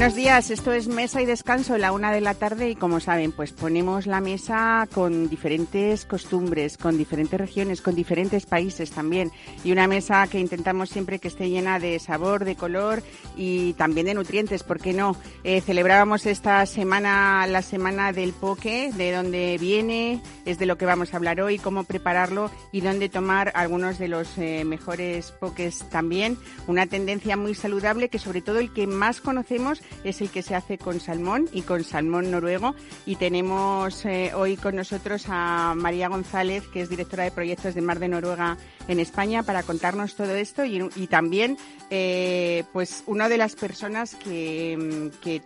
[0.00, 3.32] Buenos días, esto es Mesa y Descanso, la una de la tarde y como saben,
[3.32, 9.30] pues ponemos la mesa con diferentes costumbres, con diferentes regiones, con diferentes países también
[9.62, 13.02] y una mesa que intentamos siempre que esté llena de sabor, de color
[13.36, 15.16] y también de nutrientes, ¿por qué no?
[15.44, 20.86] Eh, celebrábamos esta semana la semana del poke, de dónde viene, es de lo que
[20.86, 25.80] vamos a hablar hoy, cómo prepararlo y dónde tomar algunos de los eh, mejores pokés
[25.90, 26.38] también.
[26.68, 30.54] Una tendencia muy saludable que sobre todo el que más conocemos es el que se
[30.54, 32.74] hace con salmón y con salmón noruego.
[33.06, 37.80] Y tenemos eh, hoy con nosotros a María González, que es directora de proyectos de
[37.80, 38.56] Mar de Noruega
[38.90, 41.56] en España, para contarnos todo esto y, también,
[41.90, 45.40] eh, pues, una de las personas que, que,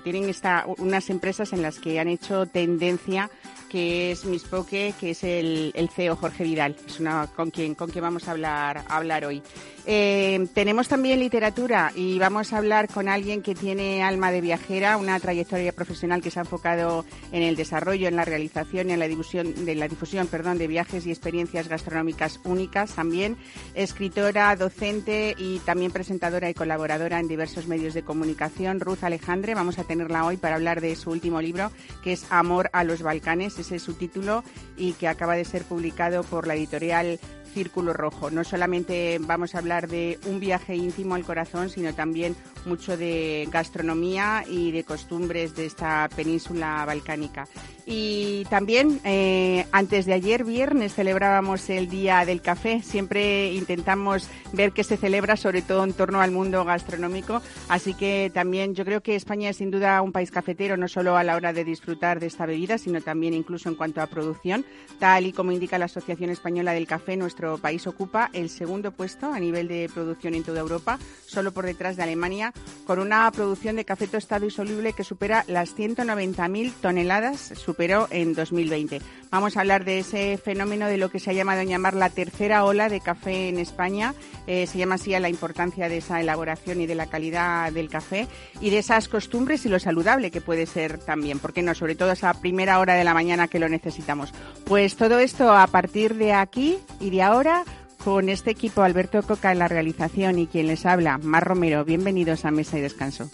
[0.00, 3.30] tienen esta, unas empresas en las que han hecho tendencia
[3.68, 8.02] que es Mispoke, que es el, CEO Jorge Vidal, es una con quien con quien
[8.02, 9.42] vamos a hablar hablar hoy.
[9.84, 14.96] Eh, tenemos también literatura y vamos a hablar con alguien que tiene alma de viajera,
[14.96, 18.98] una trayectoria profesional que se ha enfocado en el desarrollo, en la realización y en
[18.98, 23.36] la difusión, de la difusión perdón, de viajes y experiencias gastronómicas únicas también.
[23.74, 28.80] Escritora, docente y también presentadora y colaboradora en diversos medios de comunicación.
[28.80, 31.70] Ruth Alejandre, vamos a tenerla hoy para hablar de su último libro,
[32.02, 34.44] que es Amor a los Balcanes, ese es su título
[34.76, 37.18] y que acaba de ser publicado por la editorial
[37.48, 38.30] Círculo Rojo.
[38.30, 42.36] No solamente vamos a hablar de un viaje íntimo al corazón, sino también
[42.68, 47.48] mucho de gastronomía y de costumbres de esta península balcánica.
[47.90, 52.82] Y también, eh, antes de ayer, viernes, celebrábamos el Día del Café.
[52.82, 57.40] Siempre intentamos ver qué se celebra, sobre todo en torno al mundo gastronómico.
[57.70, 61.16] Así que también yo creo que España es sin duda un país cafetero, no solo
[61.16, 64.66] a la hora de disfrutar de esta bebida, sino también incluso en cuanto a producción.
[64.98, 69.32] Tal y como indica la Asociación Española del Café, nuestro país ocupa el segundo puesto
[69.32, 72.52] a nivel de producción en toda Europa, solo por detrás de Alemania,
[72.86, 78.34] con una producción de café tostado y soluble que supera las 190.000 toneladas, superó en
[78.34, 79.02] 2020.
[79.30, 82.64] Vamos a hablar de ese fenómeno de lo que se ha llamado llamar la tercera
[82.64, 84.14] ola de café en España.
[84.46, 87.90] Eh, se llama así a la importancia de esa elaboración y de la calidad del
[87.90, 88.26] café
[88.60, 92.12] y de esas costumbres y lo saludable que puede ser también, porque no, sobre todo
[92.12, 94.32] esa primera hora de la mañana que lo necesitamos.
[94.64, 97.64] Pues todo esto a partir de aquí y de ahora
[98.04, 101.84] con este equipo Alberto Coca en la realización y quien les habla, Mar Romero.
[101.84, 103.30] Bienvenidos a Mesa y Descanso.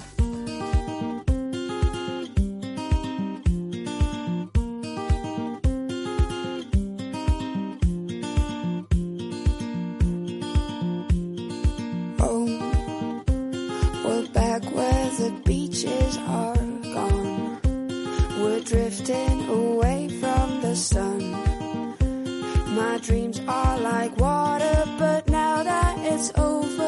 [22.74, 26.83] My dreams are like water, but now that it's over.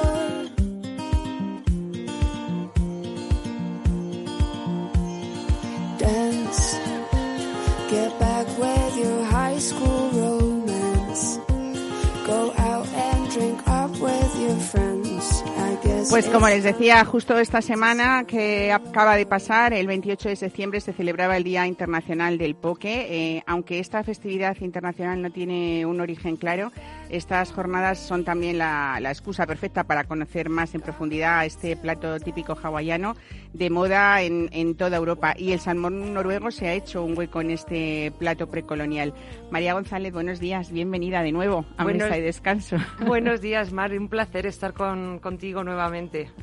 [16.09, 20.81] Pues como les decía, justo esta semana que acaba de pasar, el 28 de septiembre,
[20.81, 23.07] se celebraba el Día Internacional del Poke.
[23.09, 26.71] Eh, aunque esta festividad internacional no tiene un origen claro,
[27.11, 32.55] estas jornadas son también la, excusa perfecta para conocer más en profundidad este plato típico
[32.55, 33.17] hawaiano
[33.53, 35.35] de moda en, en, toda Europa.
[35.37, 39.13] Y el salmón noruego se ha hecho un hueco en este plato precolonial.
[39.51, 42.77] María González, buenos días, bienvenida de nuevo a Mesa y Descanso.
[43.05, 45.96] Buenos días, Mar, un placer estar con, contigo nuevamente.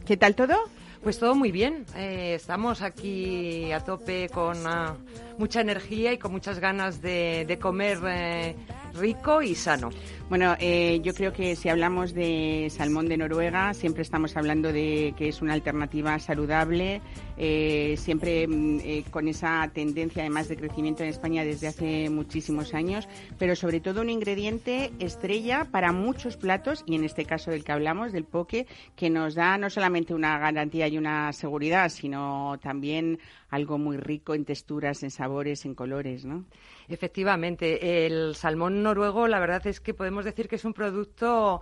[0.06, 0.56] ¿Qué tal todo?
[1.04, 1.86] Pues todo muy bien.
[1.96, 4.96] Eh, estamos aquí a tope con ah,
[5.38, 8.56] mucha energía y con muchas ganas de, comer eh,
[8.94, 9.90] rico y sano.
[10.30, 15.14] Bueno, eh, yo creo que si hablamos de salmón de Noruega, siempre estamos hablando de
[15.18, 17.02] que es una alternativa saludable,
[17.38, 22.74] eh, siempre mm, eh, con esa tendencia además de crecimiento en España desde hace muchísimos
[22.74, 27.64] años, pero sobre todo un ingrediente estrella para muchos platos y en este caso del
[27.64, 28.66] que hablamos, del poke,
[28.96, 33.20] que nos da no solamente una garantía y una seguridad, sino también
[33.54, 36.46] algo muy rico en texturas, en sabores, en colores, ¿no?
[36.88, 41.62] Efectivamente, el salmón noruego, la verdad es que podemos decir que es un producto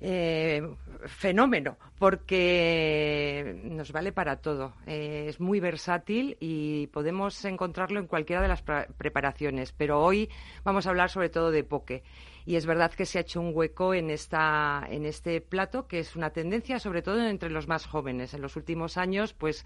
[0.00, 0.60] eh,
[1.06, 4.74] fenómeno, porque nos vale para todo.
[4.84, 9.70] Eh, es muy versátil y podemos encontrarlo en cualquiera de las preparaciones.
[9.70, 10.28] Pero hoy
[10.64, 12.02] vamos a hablar sobre todo de poke.
[12.44, 16.00] Y es verdad que se ha hecho un hueco en, esta, en este plato, que
[16.00, 18.34] es una tendencia sobre todo entre los más jóvenes.
[18.34, 19.64] En los últimos años, pues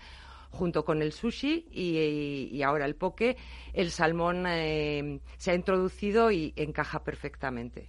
[0.51, 3.37] junto con el sushi y, ahora el poke,
[3.73, 7.89] el salmón eh, se ha introducido y encaja perfectamente.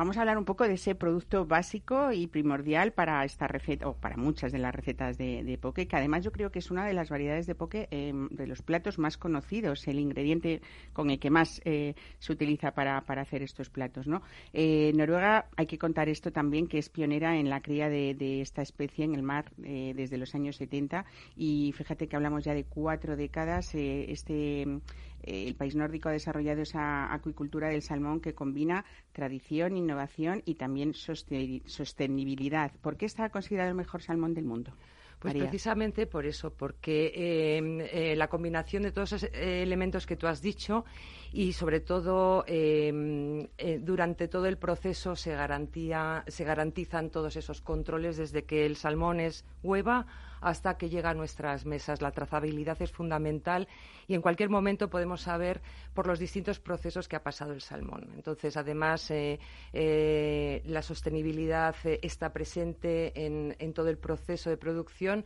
[0.00, 3.92] Vamos a hablar un poco de ese producto básico y primordial para esta receta, o
[3.92, 6.94] para muchas de las recetas de, poke, que además yo creo que es una de
[6.94, 10.62] las variedades de poke em, de los platos más conocidos, el ingrediente
[10.94, 14.06] con el que más eh, se utiliza para, hacer estos platos.
[14.06, 14.22] ¿no?
[14.54, 18.62] Eh, Noruega, hay que contar esto también, que es pionera en la cría de, esta
[18.62, 21.04] especie en el mar eh, desde los años 70
[21.36, 23.74] y fíjate que hablamos ya de cuatro décadas.
[23.74, 24.80] este
[25.22, 30.54] eh, el país nórdico ha desarrollado esa acuicultura del salmón que combina tradición, innovación y
[30.54, 32.72] también sostenibilidad.
[32.80, 34.72] ¿Por qué está considerado el mejor salmón del mundo?
[35.18, 37.12] Pues precisamente por eso, porque
[37.58, 40.86] em, eh, la combinación de todos esos eh, elementos que tú has dicho
[41.30, 43.46] y sobre todo em,
[43.80, 49.20] durante todo el proceso se, garantía, se garantizan todos esos controles desde que el salmón
[49.20, 50.06] es hueva
[50.40, 52.02] hasta que llega a nuestras mesas.
[52.02, 53.68] La trazabilidad es fundamental
[54.06, 55.60] y en cualquier momento podemos saber
[55.94, 58.08] por los distintos procesos que ha pasado el salmón.
[58.14, 59.38] Entonces, además, eh,
[59.72, 65.24] eh, la sostenibilidad eh, está presente en, todo el proceso de producción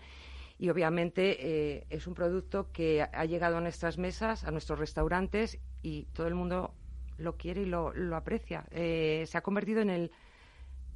[0.59, 6.05] y obviamente es un producto que ha llegado a nuestras mesas, a nuestros restaurantes y
[6.13, 6.75] todo el mundo
[7.17, 8.65] lo quiere y lo, lo aprecia.
[8.71, 10.11] se ha convertido en el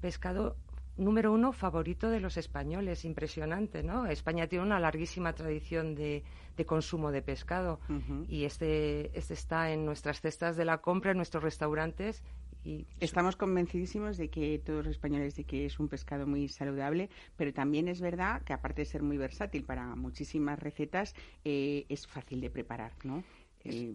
[0.01, 0.57] pescado
[0.99, 4.07] número uno favorito de los españoles, impresionante, ¿no?
[4.07, 6.25] España tiene una larguísima tradición de,
[6.67, 7.81] consumo de pescado
[8.29, 12.23] y este, este está en nuestras cestas de la compra, en nuestros restaurantes.
[12.65, 17.09] Y Estamos convencidísimos de que todos los españoles de que es un pescado muy saludable,
[17.37, 21.15] pero también es verdad que aparte de ser muy versátil para muchísimas recetas,
[21.45, 23.23] eh, es fácil de preparar, ¿no?
[23.65, 23.95] Eh,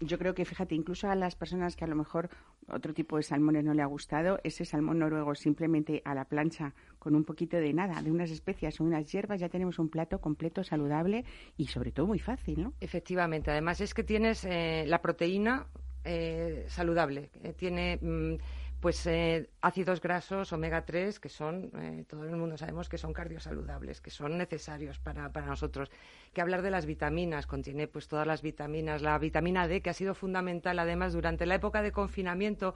[0.00, 2.30] yo creo que, fíjate, incluso a las personas que a lo mejor
[2.68, 6.74] otro tipo de salmones no le ha gustado, ese salmón noruego simplemente a la plancha
[6.98, 10.20] con un poquito de nada, de unas especias o unas hierbas, ya tenemos un plato
[10.20, 11.24] completo, saludable
[11.56, 12.72] y sobre todo muy fácil, ¿no?
[12.80, 13.50] Efectivamente.
[13.50, 15.66] Además es que tienes eh, la proteína
[16.04, 17.30] eh, saludable.
[17.42, 18.34] Eh, tiene mm,
[18.80, 23.12] pues eh, ácidos grasos omega 3 que son, eh, todo el mundo sabemos que son
[23.12, 25.90] cardiosaludables, que son necesarios para, para, nosotros.
[26.32, 29.94] Que hablar de las vitaminas, contiene pues todas las vitaminas, la vitamina D que ha
[29.94, 32.74] sido fundamental además durante la época de confinamiento,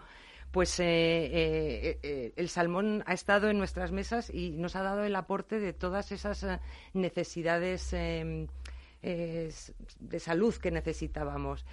[0.52, 5.58] pues eh, el salmón ha estado en nuestras mesas y nos ha dado el aporte
[5.58, 6.46] de todas esas
[6.92, 8.38] necesidades de
[10.18, 11.64] salud que necesitábamos.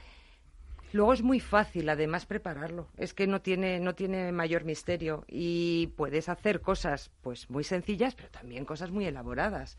[0.93, 2.87] Luego es muy fácil, además, prepararlo.
[2.97, 8.15] Es que no tiene, no tiene mayor misterio y puedes hacer cosas, pues, muy sencillas,
[8.15, 9.77] pero también cosas muy elaboradas.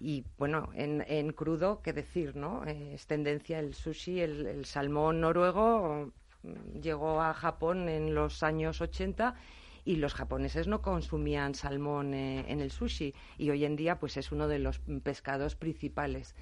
[0.00, 2.66] Y bueno, en, en crudo, qué decir, ¿no?
[2.66, 8.80] Eh, es tendencia el sushi, el, salmón noruego mm, llegó a Japón en los años
[8.80, 9.36] 80
[9.84, 14.16] y los japoneses no consumían salmón eh, en el sushi y hoy en día pues
[14.16, 16.34] es uno de los pescados principales.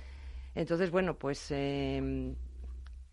[0.54, 2.34] Entonces, bueno, pues eh,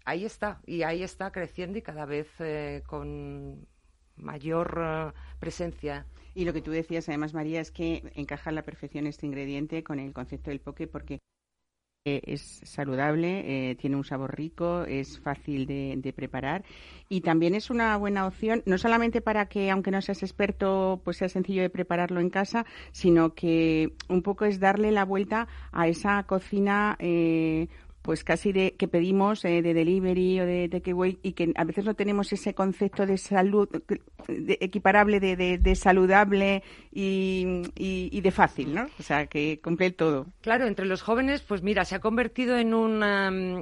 [0.10, 3.68] ahí está, y ahí está creciendo y cada vez eh, con
[4.16, 6.06] mayor eh, presencia.
[6.34, 9.84] Y lo que tú decías, además, María, es que encaja a la perfección este ingrediente
[9.84, 11.20] con el concepto del poke porque
[12.06, 16.64] eh, es saludable, tiene un sabor rico, es fácil de, de, preparar
[17.10, 21.18] y también es una buena opción, no solamente para que, aunque no seas experto, pues
[21.18, 25.88] sea sencillo de prepararlo en casa, sino que un poco es darle la vuelta a
[25.88, 27.68] esa cocina eh,
[28.10, 31.86] pues casi de que pedimos eh, de delivery o de takeaway y que a veces
[31.86, 33.70] no tenemos ese concepto de salud
[34.28, 38.88] equiparable de, de, saludable y, y, de fácil, ¿no?
[38.98, 40.26] O sea, que cumple todo.
[40.42, 43.04] Claro, entre los jóvenes, pues mira, se ha convertido en, un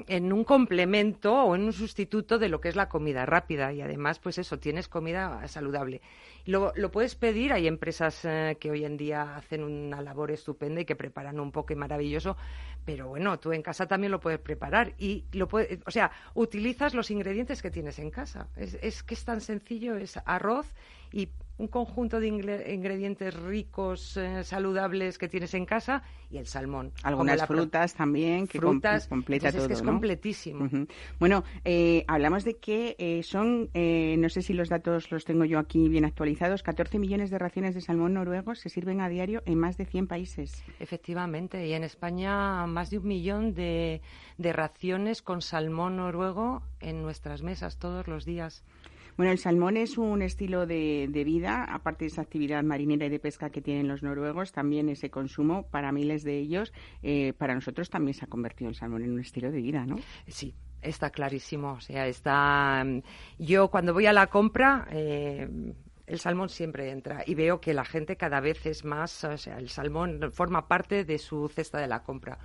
[0.07, 3.81] en un complemento o en un sustituto de lo que es la comida rápida y
[3.81, 5.99] además, pues eso, tienes comida saludable.
[6.47, 10.79] Lo, lo puedes pedir, hay empresas eh, que hoy en día hacen una labor estupenda
[10.79, 12.37] y que preparan un poke maravilloso,
[12.85, 16.93] pero bueno, tú en casa también lo puedes preparar y lo puedes, o sea, utilizas
[16.93, 18.47] los ingredientes que tienes en casa.
[18.55, 20.73] Es, es que es tan sencillo, es arroz
[21.11, 26.91] y un conjunto de ingredientes ricos, eh, saludables que tienes en casa y el salmón.
[27.03, 29.63] Algunas frutas también, que frutas, completa todo.
[29.63, 30.69] Es que es completísimo.
[31.19, 35.57] Bueno, eh, hablamos de que eh, son, no sé si los datos los tengo yo
[35.57, 39.57] aquí bien actualizados, 14 millones de raciones de salmón noruego se sirven a diario en
[39.57, 40.63] más de 100 países.
[40.79, 44.01] Efectivamente, y en España más de un millón de,
[44.37, 48.63] de raciones con salmón noruego en nuestras mesas todos los días.
[49.17, 53.19] Bueno, el salmón es un estilo de, vida, aparte de esa actividad marinera y de
[53.19, 56.71] pesca que tienen los noruegos, también ese consumo para miles de ellos,
[57.01, 59.97] eh, para nosotros también se ha convertido el salmón en un estilo de vida, ¿no?
[60.27, 62.85] Sí, Está clarísimo, o sea, está.
[63.39, 65.73] Yo cuando voy a la compra, eh,
[66.05, 69.57] el salmón siempre entra y veo que la gente cada vez es más, o sea,
[69.57, 72.37] el salmón forma parte de su cesta de la compra.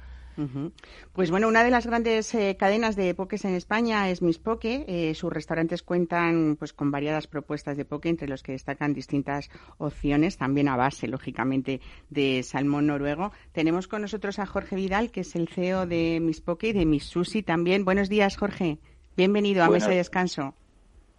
[1.12, 4.84] Pues bueno, una de las grandes eh, cadenas de pokés en España es Miss Poke.
[4.88, 9.50] Eh, sus restaurantes cuentan pues con variadas propuestas de poke, entre los que destacan distintas
[9.78, 13.32] opciones, también a base, lógicamente, de salmón noruego.
[13.52, 16.86] Tenemos con nosotros a Jorge Vidal, que es el CEO de Miss Poke y de
[16.86, 17.84] Miss Sushi también.
[17.84, 18.78] Buenos días, Jorge.
[19.16, 20.54] Bienvenido a Mesa de Descanso.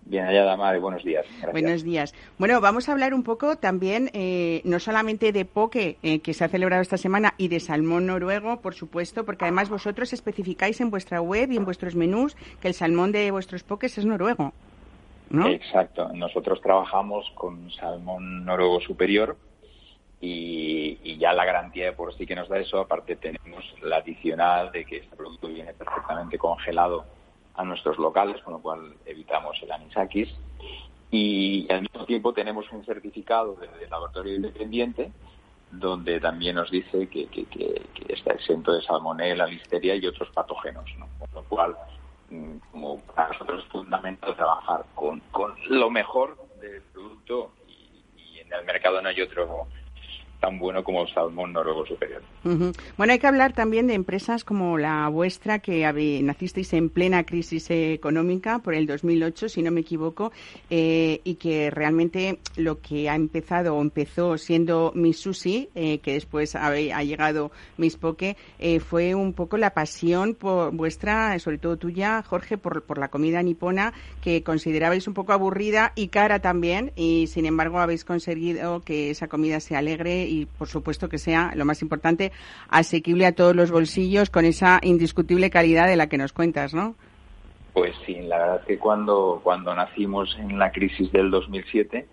[0.05, 0.79] Bien hallada, Madre.
[0.79, 1.25] Buenos días.
[1.51, 2.13] Buenos días.
[2.37, 6.43] Bueno, vamos a hablar un poco también, eh, no solamente de poke, eh, que se
[6.43, 10.91] ha celebrado esta semana, y de salmón noruego, por supuesto, porque además vosotros especificáis en
[10.91, 14.53] vuestra web y en vuestros menús que el salmón de vuestros pokés es noruego.
[15.29, 15.47] ¿no?
[15.47, 16.09] Exacto.
[16.13, 19.37] Nosotros trabajamos con salmón noruego superior
[20.19, 22.79] y, y, ya la garantía de por sí que nos da eso.
[22.79, 27.05] Aparte, tenemos la adicional de que este producto viene perfectamente congelado
[27.55, 30.29] a nuestros locales, con lo cual evitamos el anisakis.
[31.11, 35.11] Y al mismo tiempo tenemos un certificado de, laboratorio independiente
[35.71, 37.27] donde también nos dice que,
[38.09, 40.85] está exento de salmonella, listeria y otros patógenos,
[41.19, 41.75] con lo cual
[42.29, 48.39] mm, como para nosotros es fundamental trabajar con, con lo mejor del producto y, y
[48.39, 49.67] en el mercado no hay otro
[50.43, 52.21] tan bueno como salmón noruego superior.
[52.97, 55.89] Bueno, hay que hablar también de empresas como la vuestra, que
[56.21, 60.33] nacisteis en plena crisis económica por el 2008, si no me equivoco,
[60.69, 66.11] eh, y que realmente lo que ha empezado o empezó siendo Miss Sushi, eh, que
[66.11, 71.77] después ha, llegado Miss Poke, eh, fue un poco la pasión por vuestra, sobre todo
[71.77, 76.91] tuya, Jorge, por, por la comida nipona, que considerabais un poco aburrida y cara también,
[76.97, 81.51] y sin embargo habéis conseguido que esa comida sea alegre y, por supuesto, que sea,
[81.55, 82.31] lo más importante,
[82.69, 86.95] asequible a todos los bolsillos con esa indiscutible calidad de la que nos cuentas, ¿no?
[87.73, 92.05] Pues sí, la verdad es que cuando, cuando nacimos en la crisis del 2007,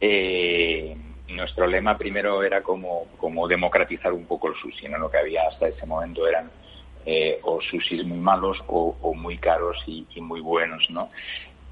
[0.00, 0.96] eh,
[1.28, 4.98] nuestro lema primero era como, como democratizar un poco el sushi, ¿no?
[4.98, 6.50] Lo que había hasta ese momento eran
[7.04, 11.10] eh, o sushis muy malos o, muy caros y, muy buenos, ¿no?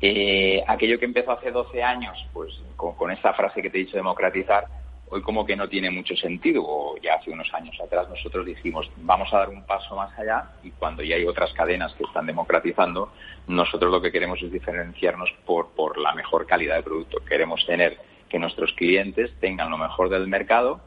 [0.00, 3.85] Eh, aquello que empezó hace 12 años, pues con, con esta frase que te he
[3.85, 4.66] dicho, democratizar,
[5.10, 6.62] hoy como que no tiene mucho sentido.
[6.64, 10.52] O ya hace unos años atrás nosotros dijimos, vamos a dar un paso más allá
[10.62, 13.12] y cuando ya hay otras cadenas que están democratizando,
[13.46, 17.18] nosotros lo que queremos es diferenciarnos por, por la mejor calidad de producto.
[17.24, 17.98] Queremos tener
[18.28, 20.80] que nuestros clientes tengan lo mejor del mercado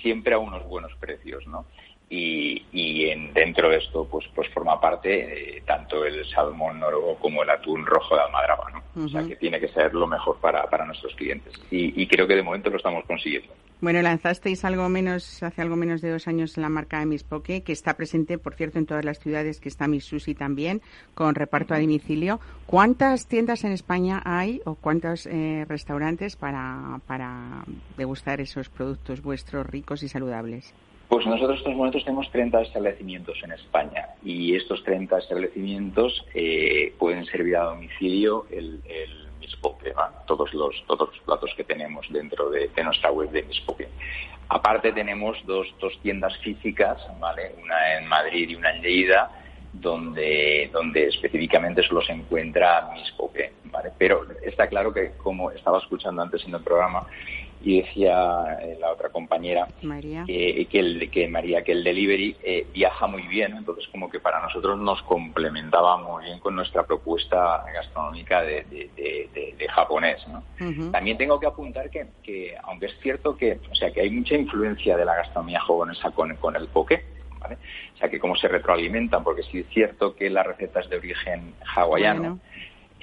[0.00, 1.66] siempre a unos buenos precios, ¿no?
[2.10, 7.42] Y, en, dentro de esto pues pues forma parte eh, tanto el salmón noruego como
[7.42, 9.04] el atún rojo de almadraba ¿no?
[9.04, 11.52] o sea que tiene que ser lo mejor para, para nuestros clientes.
[11.70, 13.52] Y, creo que de momento lo estamos consiguiendo.
[13.80, 17.62] Bueno lanzasteis algo menos hace algo menos de dos años la marca de Miss Poke
[17.62, 20.80] que está presente por cierto en todas las ciudades que está Miss Sushi también
[21.14, 22.40] con reparto a domicilio.
[22.66, 27.64] ¿cuántas tiendas en España hay o cuántos eh, restaurantes para para
[27.96, 30.72] degustar esos productos vuestros ricos y saludables?
[31.14, 36.92] Pues nosotros en estos momentos tenemos 30 establecimientos en España y estos 30 establecimientos eh,
[36.98, 39.94] pueden servir a domicilio el, el Mispoke,
[40.26, 43.86] todos, los, todos los platos que tenemos dentro de, nuestra web de Mispoke.
[44.48, 47.54] Aparte tenemos dos, dos tiendas físicas, ¿vale?
[47.62, 49.30] una en Madrid y una en Lleida,
[49.72, 53.52] donde, donde específicamente solo se encuentra Mispoke.
[53.66, 53.92] ¿vale?
[53.96, 57.06] Pero está claro que, como estaba escuchando antes en el programa,
[57.64, 59.66] y decía eh, la otra compañera
[60.26, 64.40] Que, el, que María que el delivery eh, viaja muy bien entonces como que para
[64.42, 68.66] nosotros nos complementaba muy bien con nuestra propuesta gastronómica de,
[69.70, 70.24] japonés
[70.92, 74.36] también tengo que apuntar que, que, aunque es cierto que o sea que hay mucha
[74.36, 77.02] influencia de la gastronomía japonesa con, con el poke
[77.40, 77.56] ¿vale?
[77.94, 80.98] o sea que como se retroalimentan porque sí es cierto que la receta es de
[80.98, 82.38] origen hawaiano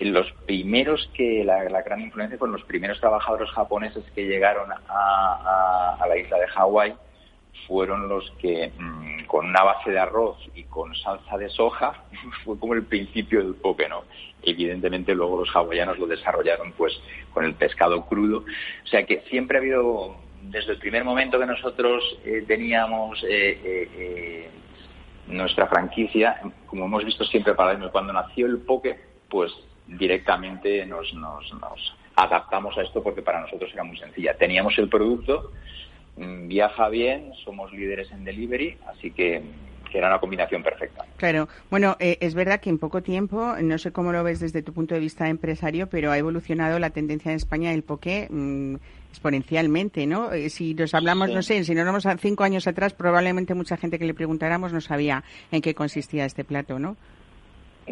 [0.05, 6.17] los primeros que, la, gran influencia fueron los primeros trabajadores japoneses que llegaron a, la
[6.17, 6.93] isla de Hawái,
[7.67, 12.03] fueron los que mm, con una base de arroz y con salsa de soja
[12.43, 14.03] fue como el principio del poke, ¿no?
[14.43, 17.00] Evidentemente luego los hawaianos lo desarrollaron pues
[17.34, 18.39] con el pescado crudo,
[18.84, 23.60] o sea que siempre ha habido desde el primer momento que nosotros eh, teníamos eh,
[23.63, 24.50] eh,
[25.27, 29.51] nuestra franquicia, como hemos visto siempre para cuando nació el poke, pues
[29.98, 34.36] directamente nos, nos, nos adaptamos a esto porque para nosotros era muy sencilla.
[34.36, 35.51] Teníamos el producto,
[36.17, 39.41] mm, viaja bien, somos líderes en delivery, así que
[39.93, 41.05] era una combinación perfecta.
[41.17, 44.62] Claro, bueno, eh, es verdad que en poco tiempo, no sé cómo lo ves desde
[44.62, 48.75] tu punto de vista empresario, pero ha evolucionado la tendencia en España del poke mm,
[49.10, 50.31] exponencialmente, ¿no?
[50.31, 53.77] Eh, si nos hablamos, no sé, si nos vamos a cinco años atrás, probablemente mucha
[53.77, 56.95] gente que le preguntáramos no sabía en qué consistía este plato, ¿no?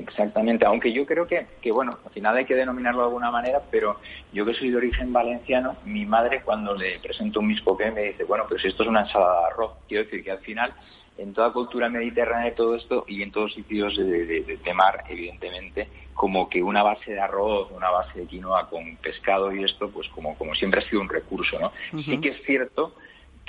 [0.08, 3.62] Exactamente, aunque yo creo que, que, bueno, al final hay que denominarlo de alguna manera,
[3.70, 4.00] pero
[4.32, 8.24] yo que soy de origen valenciano, mi madre cuando le presento un mispoqué me dice,
[8.24, 10.74] bueno, pero si esto es una ensalada de arroz, quiero decir que al final
[11.18, 16.48] en toda cultura mediterránea y todo esto, y en todos sitios de, mar, evidentemente, como
[16.48, 20.38] que una base de arroz, una base de quinoa con pescado y esto, pues como,
[20.38, 21.74] como siempre ha sido un recurso, ¿no?
[22.04, 22.96] Sí que es cierto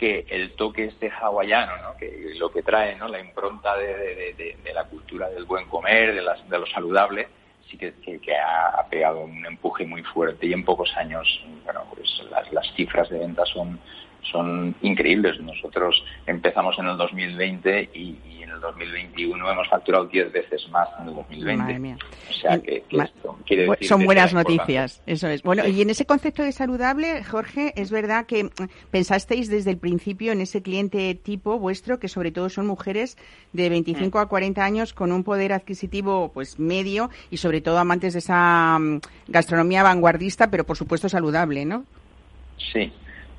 [0.00, 1.97] que el toque este hawaiano, ¿no?
[1.99, 3.07] que lo que trae ¿no?
[3.07, 7.28] la impronta de, la cultura del buen comer, de, las, de lo saludable,
[7.71, 12.09] sí que, que, ha pegado un empuje muy fuerte y en pocos años bueno, pues
[12.30, 13.78] las, las cifras de ventas son,
[14.33, 15.38] son increíbles.
[15.38, 21.09] Nosotros empezamos en el 2020 y, en el 2021 hemos facturado 10 veces más en
[21.09, 22.04] el 2020.
[22.28, 22.83] O sea que,
[23.87, 25.42] son buenas noticias, eso es.
[25.42, 28.49] Bueno, y en ese concepto de saludable, Jorge, es verdad que mm,
[28.90, 33.16] pensasteis desde el principio en ese cliente tipo vuestro, que sobre todo son mujeres
[33.52, 38.14] de 25 a 40 años con un poder adquisitivo pues medio y sobre todo amantes
[38.14, 41.85] de esa mm, gastronomía vanguardista, pero por supuesto saludable, ¿no?
[42.73, 42.92] Sí,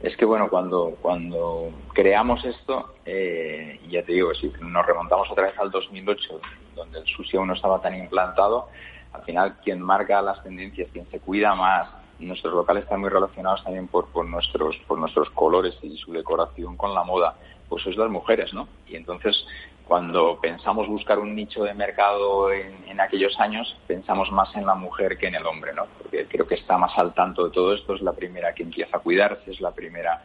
[0.03, 5.45] es que bueno, cuando, cuando creamos esto, eh, ya te digo, si nos remontamos otra
[5.45, 6.41] vez al 2008,
[6.75, 8.69] donde el sushi aún no estaba tan implantado,
[9.13, 11.89] al final quien marca las tendencias, quien se cuida más,
[12.19, 16.77] nuestros locales están muy relacionados también por, por nuestros por nuestros colores y su decoración
[16.77, 17.35] con la moda,
[17.67, 18.67] pues es las mujeres, ¿no?
[18.87, 19.45] Y entonces
[19.91, 25.17] cuando pensamos buscar un nicho de mercado en, aquellos años, pensamos más en la mujer
[25.17, 25.83] que en el hombre, ¿no?
[26.01, 28.95] Porque creo que está más al tanto de todo esto, es la primera que empieza
[28.95, 30.23] a cuidarse, es la primera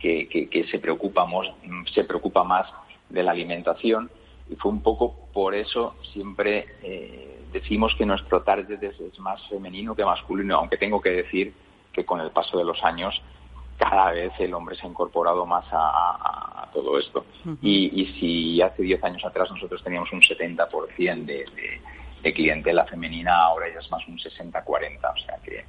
[0.00, 1.28] que, se, preocupa,
[1.94, 2.66] se preocupa más
[3.08, 4.10] de la alimentación
[4.50, 9.94] y fue un poco por eso siempre eh, decimos que nuestro target es, más femenino
[9.94, 11.54] que masculino, aunque tengo que decir
[11.92, 13.22] que con el paso de los años
[13.78, 17.24] cada vez el hombre se ha incorporado más a, todo esto.
[17.62, 21.44] y, si hace 10 años atrás nosotros teníamos un 70% de,
[22.22, 24.54] de, clientela femenina, ahora ya es más un 60-40.
[24.64, 25.64] O sea que,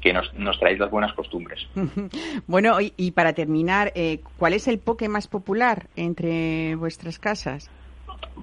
[0.00, 1.66] que nos, nos traéis las buenas costumbres.
[2.46, 7.70] bueno, y, para terminar, eh, ¿cuál es el poke más popular entre vuestras casas?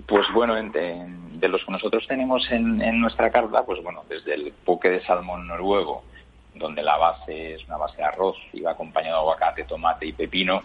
[0.08, 4.54] Pues bueno, de los que nosotros tenemos en, en nuestra carta, pues bueno, desde el
[4.66, 6.04] poke de salmón noruego,
[6.60, 10.14] donde la base es una base de arroz y va acompañado de aguacate, tomate y
[10.14, 10.62] pepino,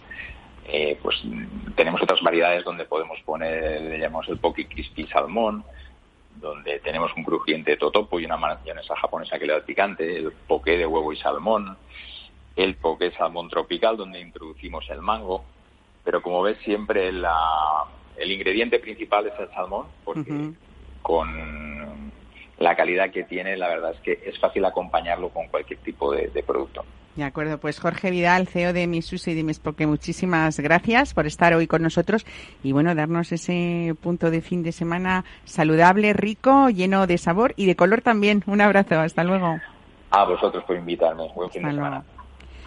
[0.67, 1.15] eh, pues
[1.75, 5.63] tenemos otras variedades donde podemos poner, le llamamos el poke crispy salmón,
[6.35, 10.77] donde tenemos un crujiente totopo y una mayonesa japonesa que le da picante, el poke
[10.77, 11.77] de huevo y salmón,
[12.55, 15.45] el poke salmón tropical, donde introducimos el mango,
[16.03, 20.51] pero como ves siempre el ingrediente principal es el salmón, porque
[21.01, 22.11] con
[22.57, 26.29] la calidad que tiene, la verdad es que es fácil acompañarlo con cualquier tipo de,
[26.45, 26.85] producto.
[27.15, 31.53] De acuerdo, pues Jorge Vidal, CEO de Misusi y de porque muchísimas gracias por estar
[31.53, 32.25] hoy con nosotros
[32.63, 37.67] y bueno, darnos ese punto de fin de semana saludable, rico, lleno de sabor y
[37.67, 38.43] de color también.
[38.47, 39.59] Un abrazo, hasta luego.
[40.11, 41.29] A vosotros por invitarme.
[41.33, 42.03] Buen fin de semana.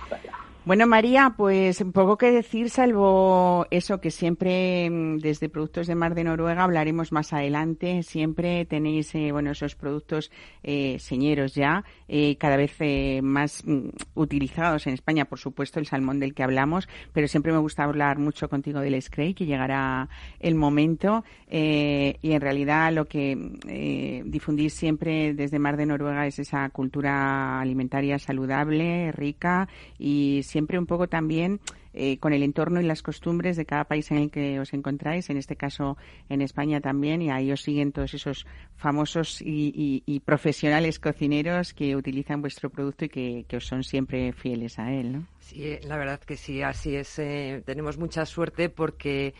[0.08, 0.34] Gracias.
[0.68, 6.14] Bueno, María, pues poco que decir, salvo eso que siempre mm, desde Productos de Mar
[6.14, 8.02] de Noruega hablaremos más adelante.
[8.02, 10.30] Siempre tenéis, eh, bueno, esos productos
[10.62, 15.86] eh, señeros ya, eh, cada vez eh, más mm, utilizados en España, por supuesto, el
[15.86, 20.10] salmón del que hablamos, pero siempre me gusta hablar mucho contigo del Scray, que llegará
[20.38, 21.24] el momento.
[21.50, 28.18] y en realidad lo que difundís siempre desde Mar de Noruega es esa cultura alimentaria
[28.18, 29.66] saludable, rica
[29.98, 31.60] y siempre siempre un poco también
[31.94, 35.30] eh, con el entorno y las costumbres de cada país en el que os encontráis,
[35.30, 35.96] en este caso
[36.28, 38.44] en España también, y ahí os siguen todos esos
[38.76, 44.92] famosos y, profesionales cocineros que utilizan vuestro producto y que, os son siempre fieles a
[44.92, 45.26] él, ¿no?
[45.38, 47.20] Sí, la verdad que sí, así es.
[47.20, 49.34] Eh, tenemos mucha suerte porque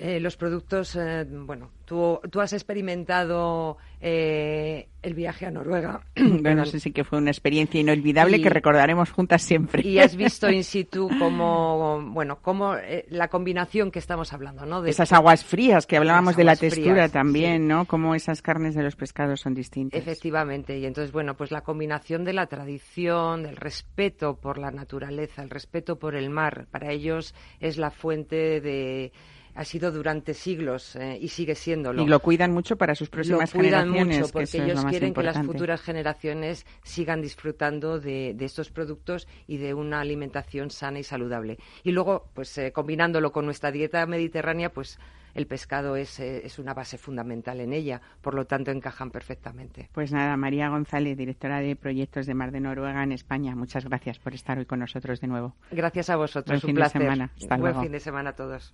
[0.00, 6.02] eh, los productos, eh, bueno, tú, tú, has experimentado eh, el viaje a Noruega.
[6.40, 9.84] Bueno, sí, sí que fue una experiencia inolvidable que recordaremos juntas siempre.
[9.84, 12.76] Y has visto in situ como, bueno, como
[13.08, 14.82] la combinación que estamos hablando, ¿no?
[14.82, 17.84] De esas aguas frías que hablábamos de la textura también, ¿no?
[17.86, 20.00] Como esas carnes de los pescados son distintas.
[20.00, 25.42] Efectivamente, y entonces, bueno, pues la combinación de la tradición, del respeto por la naturaleza,
[25.42, 29.12] el respeto por el mar, para ellos es la fuente de
[29.58, 32.00] ha sido durante siglos eh, y sigue siéndolo.
[32.00, 35.44] Y lo cuidan mucho para sus próximas lo cuidan mucho porque ellos quieren que las
[35.44, 41.58] futuras generaciones sigan disfrutando de, estos productos y de una alimentación sana y saludable.
[41.82, 45.00] Y luego, pues eh, combinándolo con nuestra dieta mediterránea, pues
[45.34, 49.90] el pescado es, eh, es, una base fundamental en ella, por lo tanto encajan perfectamente.
[49.92, 54.20] Pues nada, María González, directora de proyectos de Mar de Noruega en España, muchas gracias
[54.20, 55.56] por estar hoy con nosotros de nuevo.
[55.72, 57.32] Gracias a vosotros, Buen un fin De semana.
[57.58, 58.72] Buen fin de semana a todos.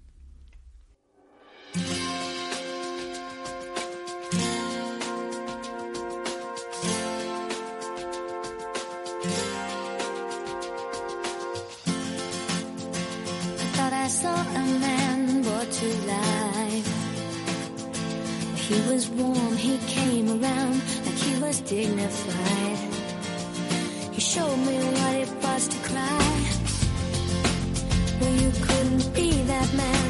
[18.68, 22.94] He was warm, he came around like he was dignified.
[24.10, 26.34] He showed me what it was to cry.
[28.20, 30.03] Well, you couldn't be that man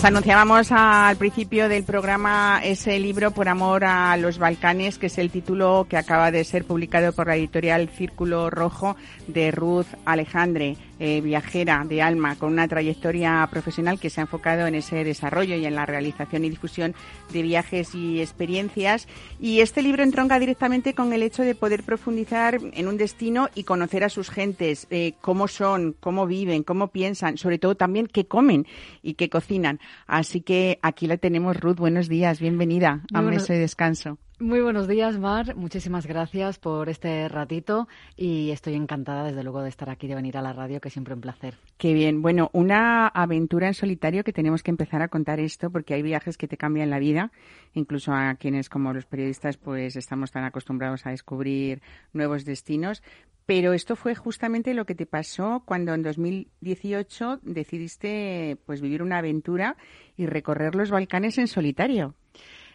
[0.00, 5.18] Les anunciábamos al principio del programa ese libro Por amor a los Balcanes, que es
[5.18, 10.78] el título que acaba de ser publicado por la editorial Círculo Rojo de Ruth Alejandre,
[11.00, 15.56] eh, viajera de alma, con una trayectoria profesional que se ha enfocado en ese desarrollo
[15.56, 16.94] y en la realización y difusión
[17.32, 19.08] de viajes y experiencias.
[19.40, 23.64] Y este libro entronca directamente con el hecho de poder profundizar en un destino y
[23.64, 28.26] conocer a sus gentes, eh, cómo son, cómo viven, cómo piensan, sobre todo también qué
[28.26, 28.66] comen
[29.02, 29.80] y qué cocinan.
[30.06, 31.78] Así que aquí la tenemos, Ruth.
[31.78, 34.18] Buenos días, bienvenida a Muy buenos- Mesa de Descanso.
[34.40, 35.54] Muy buenos días, Mar.
[35.54, 40.38] Muchísimas gracias por este ratito y estoy encantada, desde luego, de estar aquí, de venir
[40.38, 41.58] a la radio, que es siempre un placer.
[41.76, 42.22] Qué bien.
[42.22, 46.38] Bueno, una aventura en solitario que tenemos que empezar a contar esto porque hay viajes
[46.38, 47.32] que te cambian la vida,
[47.74, 51.82] incluso a quienes como los periodistas pues estamos tan acostumbrados a descubrir
[52.14, 53.02] nuevos destinos.
[53.44, 59.18] Pero esto fue justamente lo que te pasó cuando en 2018 decidiste pues vivir una
[59.18, 59.76] aventura
[60.16, 62.14] y recorrer los Balcanes en solitario.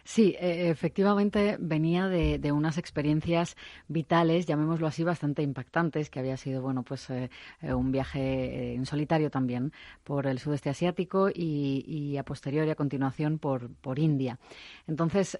[0.06, 3.56] Sí, eh, efectivamente venía de, unas experiencias
[3.88, 7.28] vitales, llamémoslo así, bastante impactantes, que había sido, bueno, pues eh,
[7.60, 9.72] eh, un viaje eh, en solitario también
[10.04, 14.38] por el sudeste asiático y, a posteriori, a continuación, por, por India.
[14.86, 15.36] Entonces,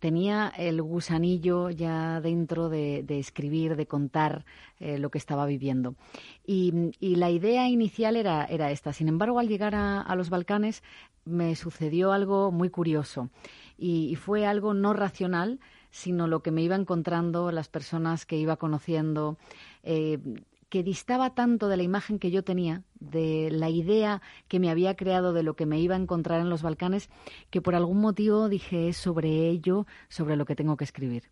[0.00, 4.44] tenía el gusanillo ya dentro de, escribir, de contar
[4.80, 5.94] lo que estaba viviendo.
[6.44, 8.92] Y, la idea inicial era, esta.
[8.92, 10.82] Sin embargo, al llegar a los Balcanes,
[11.24, 13.30] me sucedió algo muy curioso
[13.82, 15.58] y, y fue algo no racional,
[15.90, 19.36] sino lo que me iba encontrando, las personas que iba conociendo,
[19.82, 20.18] eh,
[20.68, 24.96] que distaba tanto de la imagen que yo tenía, de la idea que me había
[24.96, 27.10] creado de lo que me iba a encontrar en los Balcanes,
[27.50, 31.24] que por algún motivo dije sobre ello, sobre lo que tengo que escribir.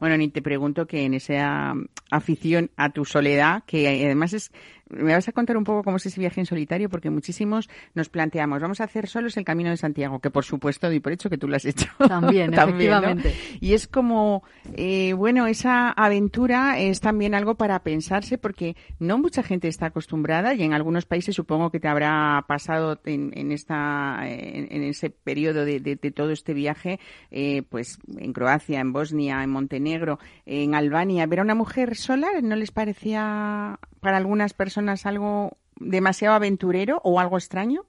[0.00, 4.50] Bueno, ni te pregunto que en esa um, afición a tu soledad, que además es,
[4.88, 8.08] me vas a contar un poco cómo es ese viaje en solitario, porque muchísimos nos
[8.08, 11.28] planteamos, vamos a hacer solos el Camino de Santiago, que por supuesto doy por hecho
[11.28, 11.88] que tú lo has hecho.
[12.08, 12.62] También, ¿no?
[12.62, 13.34] efectivamente.
[13.60, 19.42] Y es como, eh, bueno, esa aventura es también algo para pensarse, porque no mucha
[19.42, 24.20] gente está acostumbrada y en algunos países supongo que te habrá pasado en, en esta,
[24.22, 27.00] en, ese periodo de, de- de todo este viaje,
[27.32, 32.28] eh, pues en Croacia, en Bosnia, en Montenegro, en Albania, ver a una mujer sola,
[32.40, 37.84] ¿no les parecía para algunas personas algo demasiado aventurero o algo extraño?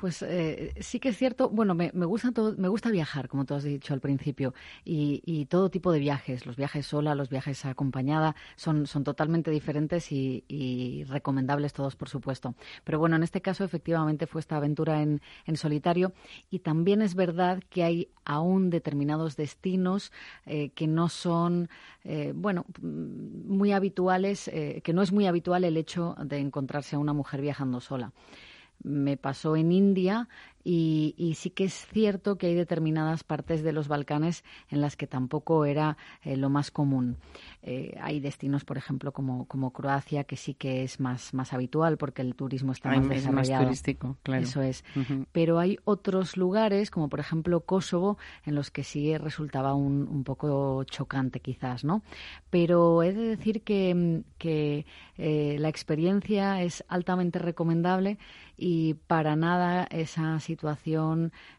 [0.00, 1.50] Pues eh, sí que es cierto.
[1.50, 5.68] Bueno, me, gusta todo, me gusta viajar, como tú has dicho al principio, y, todo
[5.68, 6.46] tipo de viajes.
[6.46, 12.54] Los viajes sola, los viajes acompañada, son, totalmente diferentes y, recomendables todos, por supuesto.
[12.82, 15.20] Pero bueno, en este caso efectivamente fue esta aventura en,
[15.54, 16.14] solitario
[16.48, 20.12] y también es verdad que hay aún determinados destinos
[20.46, 21.68] eh, que no son,
[22.04, 27.00] eh, bueno, muy habituales, eh, que no es muy habitual el hecho de encontrarse a
[27.00, 28.12] una mujer viajando sola
[28.82, 30.28] me pasó en India
[30.62, 34.96] y, y sí que es cierto que hay determinadas partes de los Balcanes en las
[34.96, 37.16] que tampoco era eh, lo más común.
[37.62, 41.96] Eh, hay destinos, por ejemplo, como, como Croacia, que sí que es más, más habitual
[41.96, 43.64] porque el turismo está más es más desarrollado.
[43.64, 44.42] turístico, claro.
[44.42, 44.84] Eso es.
[45.32, 50.24] Pero hay otros lugares, como por ejemplo Kosovo, en los que sí resultaba un, un
[50.24, 52.02] poco chocante quizás, ¿no?
[52.50, 58.18] Pero he de decir que, que eh, la experiencia es altamente recomendable
[58.56, 60.49] y para nada esa situación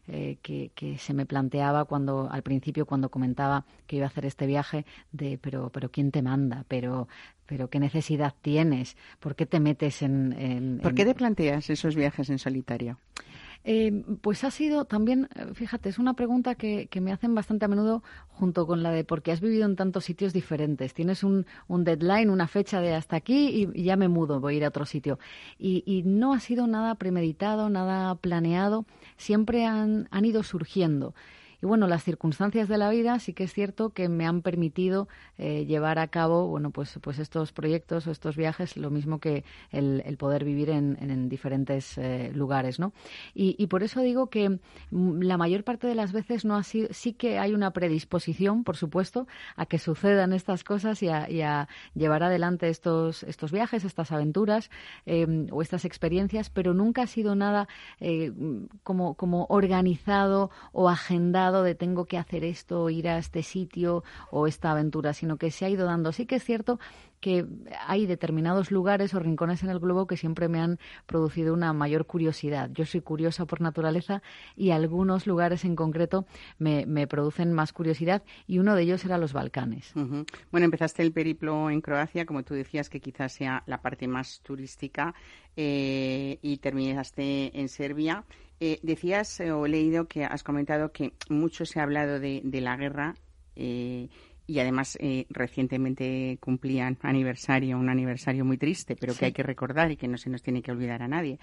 [0.08, 4.26] eh, que, que se me planteaba cuando al principio cuando comentaba que iba a hacer
[4.26, 7.08] este viaje de pero pero quién te manda pero
[7.46, 11.94] pero qué necesidad tienes por qué te metes en, en- ¿Por qué te planteas esos
[11.96, 12.98] viajes en solitario?
[13.64, 17.64] Eh, pues ha sido también, eh, fíjate, es una pregunta que, que, me hacen bastante
[17.64, 20.94] a menudo junto con la de porque has vivido en tantos sitios diferentes.
[20.94, 24.56] Tienes un, un deadline, una fecha de hasta aquí y, ya me mudo, voy a
[24.58, 25.18] ir a otro sitio.
[25.58, 28.84] Y, y, no ha sido nada premeditado, nada planeado,
[29.16, 31.14] siempre han, han ido surgiendo.
[31.62, 35.06] Y bueno, las circunstancias de la vida sí que es cierto que me han permitido
[35.38, 39.44] eh, llevar a cabo, bueno, pues, pues estos proyectos o estos viajes, lo mismo que
[39.70, 42.92] el, poder vivir en, en diferentes eh, lugares, ¿no?
[43.32, 44.58] Y, y, por eso digo que
[44.90, 48.64] mm, la mayor parte de las veces no ha sido, sí que hay una predisposición,
[48.64, 53.52] por supuesto, a que sucedan estas cosas y a, y a llevar adelante estos, estos
[53.52, 54.68] viajes, estas aventuras
[55.06, 57.68] eh, o estas experiencias, pero nunca ha sido nada
[58.82, 64.46] como, como organizado o agendado de tengo que hacer esto, ir a este sitio o
[64.46, 66.12] esta aventura, sino que se ha ido dando.
[66.12, 66.78] Sí que es cierto
[67.22, 67.46] que
[67.86, 72.04] hay determinados lugares o rincones en el globo que siempre me han producido una mayor
[72.04, 72.68] curiosidad.
[72.72, 74.22] Yo soy curiosa por naturaleza
[74.56, 76.26] y algunos lugares en concreto
[76.58, 79.92] me, producen más curiosidad y uno de ellos era los Balcanes.
[79.94, 84.40] Bueno, empezaste el periplo en Croacia, como tú decías, que quizás sea la parte más
[84.40, 85.14] turística
[85.56, 88.24] eh, y terminaste en Serbia.
[88.64, 92.42] Eh, decías eh, o he leído que has comentado que mucho se ha hablado de,
[92.60, 93.16] la guerra
[93.56, 94.08] eh,
[94.46, 94.96] y además
[95.30, 100.16] recientemente cumplían aniversario, un aniversario muy triste, pero que hay que recordar y que no
[100.16, 101.40] se nos tiene que olvidar a nadie.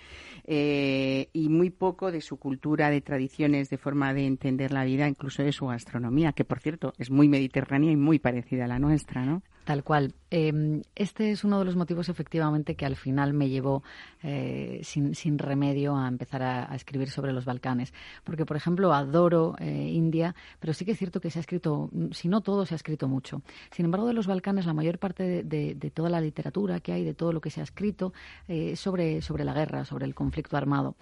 [0.48, 5.44] y muy poco de su cultura, de tradiciones, de forma de entender la vida, incluso
[5.44, 9.26] de su gastronomía, que por cierto es muy mediterránea y muy parecida a la nuestra,
[9.26, 9.44] ¿no?
[9.70, 10.16] Tal cual.
[10.32, 13.84] Em, este es uno de los motivos, efectivamente, que al final me llevó
[14.24, 17.94] eh, sin, sin, remedio a empezar a, escribir sobre los Balcanes.
[18.24, 21.92] Porque, por ejemplo, adoro eh, India, pero sí que es cierto que se ha escrito,
[22.10, 23.44] si no todo, se ha escrito mucho.
[23.70, 27.14] Sin embargo, de los Balcanes, la mayor parte de, toda la literatura que hay, de
[27.14, 28.12] todo lo que se ha escrito,
[28.48, 30.96] eh, sobre, sobre la guerra, sobre el conflicto armado.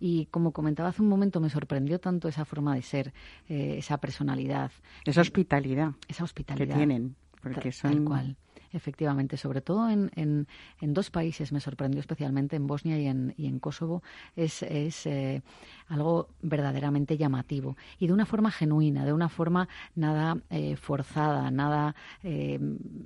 [0.00, 3.12] Y como comentaba hace un momento, me sorprendió tanto esa forma de ser,
[3.48, 4.72] esa personalidad.
[5.04, 5.92] Esa hospitalidad.
[6.08, 6.68] Esa hospitalidad.
[6.68, 7.16] Que tienen
[7.52, 8.04] porque son...
[8.04, 8.36] cual.
[8.72, 10.48] Efectivamente, sobre todo en, en,
[10.80, 14.02] en, dos países me sorprendió especialmente, en Bosnia y en, y en Kosovo,
[14.34, 15.42] es, es eh,
[15.86, 21.94] algo verdaderamente llamativo y de una forma genuina, de una forma nada eh, forzada, nada
[22.24, 22.58] eh,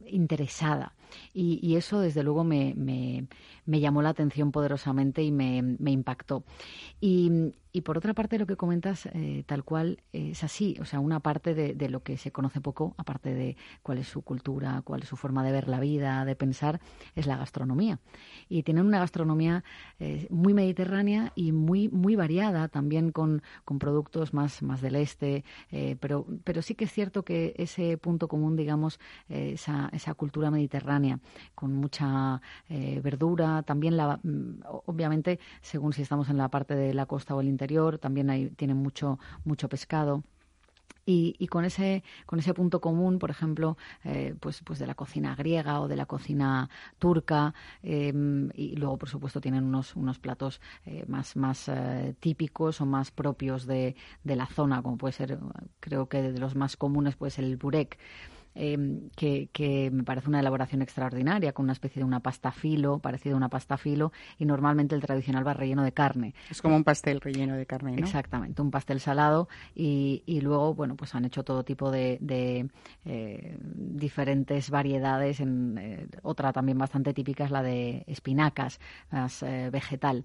[0.07, 0.95] interesada.
[1.33, 3.27] Y, y, eso, desde luego, me, me,
[3.67, 6.45] me, llamó la atención poderosamente y me, me impactó.
[7.01, 10.77] Y, por otra parte, lo que comentas, eh, tal cual, es así.
[10.81, 14.09] O sea, una parte de, de, lo que se conoce poco, aparte de cuál es
[14.09, 16.81] su cultura, cuál es su forma de ver la vida, de pensar,
[17.15, 18.01] es la gastronomía.
[18.49, 19.63] Y tienen una gastronomía
[20.01, 25.45] eh, muy mediterránea y muy, muy variada, también con, con productos más, más del este.
[25.71, 30.51] Eh, pero, pero sí que es cierto que ese punto común, digamos, esa, esa cultura
[30.51, 30.98] mediterránea,
[31.55, 37.07] con mucha verdura, también, la, mm, obviamente, según si estamos en la parte de la
[37.07, 40.23] costa o el interior, también hay, tienen mucho, mucho pescado.
[41.11, 45.35] Y, con ese con ese punto común por ejemplo eh, pues pues de la cocina
[45.35, 48.13] griega o de la cocina turca eh,
[48.55, 53.11] y luego por supuesto tienen unos unos platos eh, más más eh, típicos o más
[53.11, 55.39] propios de, de la zona como puede ser
[55.81, 57.99] creo que de los más comunes puede ser el burek
[58.61, 63.37] Em, que, me parece una elaboración extraordinaria, con una especie de una pasta filo, parecido
[63.37, 66.35] a una pasta filo, y normalmente el tradicional va relleno de carne.
[66.51, 67.99] Es como un pastel relleno de carne, ¿no?
[67.99, 72.69] Exactamente, un pastel salado y, y luego, bueno, pues han hecho todo tipo de, de
[73.05, 75.39] eh, diferentes variedades.
[75.39, 78.81] En, eh, otra también bastante típica es la de espinacas,
[79.13, 80.25] más eh, vegetal.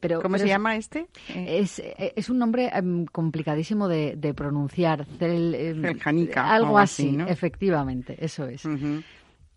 [0.00, 1.06] pero, ¿Cómo se llama este?
[1.34, 5.04] Es, es un nombre em, complicadísimo de, de pronunciar.
[5.18, 5.84] Cel, em,
[6.34, 7.26] algo así, ¿no?
[7.28, 7.57] Efectivamente,
[8.24, 8.62] eso es.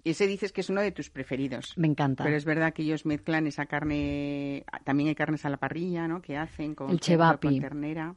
[0.03, 1.73] Y ese dices que es uno de tus preferidos.
[1.77, 2.23] Me encanta.
[2.23, 6.21] Pero es verdad que ellos mezclan esa carne, también hay carnes a la parrilla, ¿no?
[6.21, 7.59] Que hacen con, el chevapi.
[7.59, 8.15] ternera.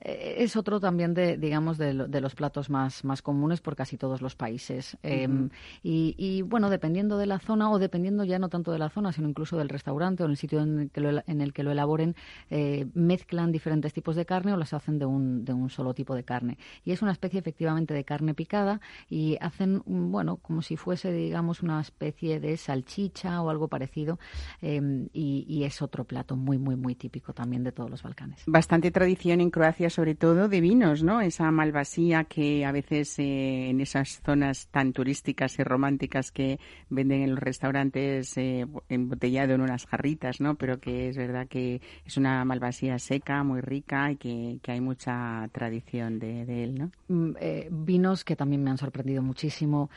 [0.00, 4.22] Eh, es otro también de, digamos, de, los platos más, más comunes por casi todos
[4.22, 4.96] los países.
[5.02, 5.50] Em,
[5.82, 9.28] y, bueno, dependiendo de la zona o dependiendo ya no tanto de la zona, sino
[9.28, 11.70] incluso del restaurante o en el sitio en el que lo, en el que lo
[11.70, 12.16] elaboren,
[12.50, 16.14] eh, mezclan diferentes tipos de carne o las hacen de un, de un solo tipo
[16.14, 16.58] de carne.
[16.84, 21.62] Y es una especie efectivamente de carne picada y hacen, bueno, como si fuese digamos,
[21.62, 24.18] una especie de salchicha o algo parecido
[24.60, 28.42] em, y, es otro plato muy, muy, muy típico también de todos los Balcanes.
[28.46, 31.20] Bastante tradición en Croacia, sobre todo de vinos, ¿no?
[31.20, 37.22] Esa malvasía que a veces eh, en esas zonas tan turísticas y románticas que venden
[37.22, 40.54] en los restaurantes eh, embotellado en unas jarritas, ¿no?
[40.54, 45.48] Pero que es verdad que es una malvasía seca, muy rica y que, hay mucha
[45.52, 46.90] tradición de, él, ¿no?
[47.08, 49.90] Mm, eh, vinos que también me han sorprendido muchísimo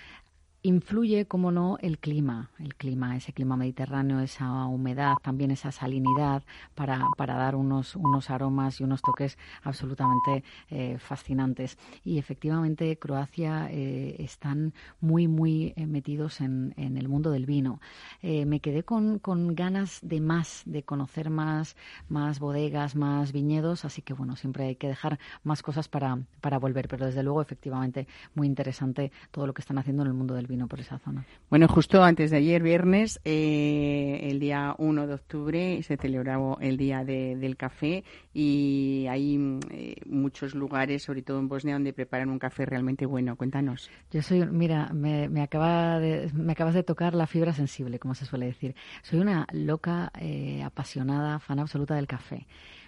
[0.66, 6.42] Influye, como no, el clima, el clima, ese clima mediterráneo, esa humedad, también esa salinidad
[6.74, 11.78] para, para dar unos, unos aromas y unos toques absolutamente eh, fascinantes.
[12.06, 17.82] Y efectivamente, Croacia eh, están muy, muy eh, metidos en, en, el mundo del vino.
[18.22, 21.76] me quedé con, con, ganas de más, de conocer más,
[22.08, 26.58] más bodegas, más viñedos, así que bueno, siempre hay que dejar más cosas para, para
[26.58, 30.36] volver, pero desde luego, efectivamente, muy interesante todo lo que están haciendo en el mundo
[30.36, 31.26] del vino por esa zona.
[31.50, 36.78] Bueno, justo antes de ayer, viernes, eh, el día 1 de octubre, se celebraba el
[36.78, 42.40] Día del Café y hay eh, muchos lugares, sobre todo en Bosnia, donde preparan un
[42.40, 43.36] café realmente bueno.
[43.36, 43.90] Cuéntanos.
[44.12, 48.46] Yo soy, mira, me, acaba me acabas de tocar la fibra sensible, como se suele
[48.46, 48.76] decir.
[49.02, 52.46] Soy una loca, eh, apasionada, fan absoluta del café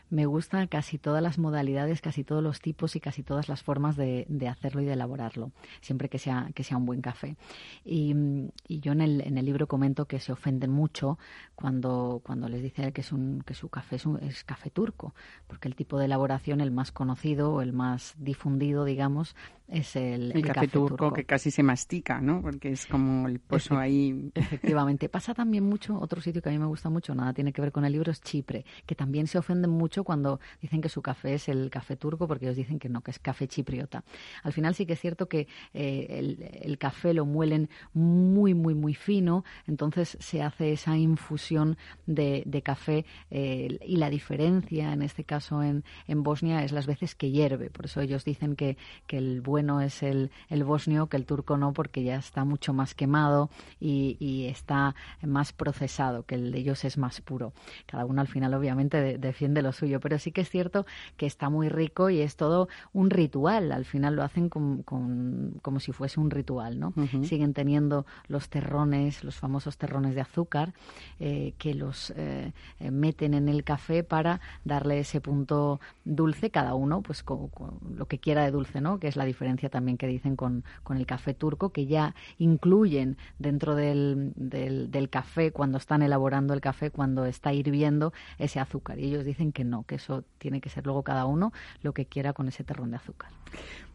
[0.10, 3.96] me gustan casi todas las modalidades, casi todos los tipos y casi todas las formas
[3.96, 7.38] de, hacerlo y de elaborarlo, siempre que sea, que sea un buen café.
[7.84, 8.13] Y,
[8.68, 11.18] yo en el, en el libro comento que se ofenden mucho
[11.56, 15.15] cuando, cuando les dice que, es un, que su café es, es café turco,
[15.48, 19.36] porque el tipo de elaboración, el más conocido o el más difundido, digamos,
[19.67, 22.41] es el, el, café, turco, que casi se mastica, ¿no?
[22.41, 24.32] Porque es como el pozo ahí.
[24.36, 25.10] Efectivamente.
[25.10, 27.71] Pasa también mucho, otro sitio que a mí me gusta mucho, nada tiene que ver
[27.71, 31.34] con el libro, es Chipre, que también se ofenden mucho cuando dicen que su café
[31.34, 34.04] es el café turco porque ellos dicen que no, que es café chipriota.
[34.43, 38.93] Al final sí que es cierto que eh, el, café lo muelen muy, muy, muy
[38.93, 45.63] fino, entonces se hace esa infusión de, café eh, y la diferencia en este caso
[45.63, 47.69] en, en Bosnia es las veces que hierve.
[47.69, 51.56] Por eso ellos dicen que, que el bueno es el, el bosnio, que el turco
[51.56, 56.84] no, porque ya está mucho más quemado y, está más procesado, que el de ellos
[56.84, 57.54] es más puro.
[57.86, 61.50] Cada uno al final obviamente defiende lo suyo, pero sí que es cierto que está
[61.50, 63.72] muy rico y es todo un ritual.
[63.72, 66.94] Al final lo hacen con, como si fuese un ritual, ¿no?
[67.24, 70.74] Siguen teniendo los terrones, los famosos terrones de azúcar,
[71.22, 77.02] eh, que los eh, meten en el café para darle ese punto dulce, cada uno,
[77.02, 77.50] pues con,
[77.96, 79.00] lo que quiera de dulce, ¿no?
[79.00, 83.18] Que es la diferencia también que dicen con, con el café turco, que ya incluyen
[83.40, 89.00] dentro del, del, café, cuando están elaborando el café, cuando está hirviendo ese azúcar.
[89.00, 92.06] Y ellos dicen que no, que eso tiene que ser luego cada uno lo que
[92.06, 93.32] quiera con ese terrón de azúcar.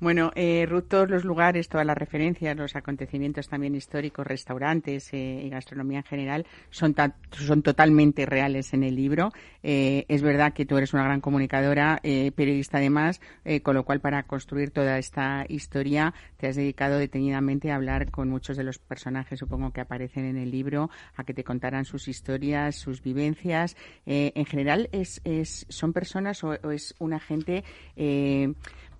[0.01, 5.43] Bueno, eh, Ruth, todos los lugares, todas las referencias, los acontecimientos también históricos, restaurantes eh,
[5.45, 6.95] y gastronomía en general son,
[7.33, 9.31] son totalmente reales en el libro.
[9.63, 13.21] Eh, es verdad que tú eres una gran comunicadora, eh, periodista además,
[13.63, 18.31] con lo cual para construir toda esta historia te has dedicado detenidamente a hablar con
[18.31, 22.09] muchos de los personajes, supongo que aparecen en el libro, a que te contaran sus
[22.09, 23.77] historias, sus vivencias.
[24.07, 27.65] en general, es, es, ¿son personas o, o es una gente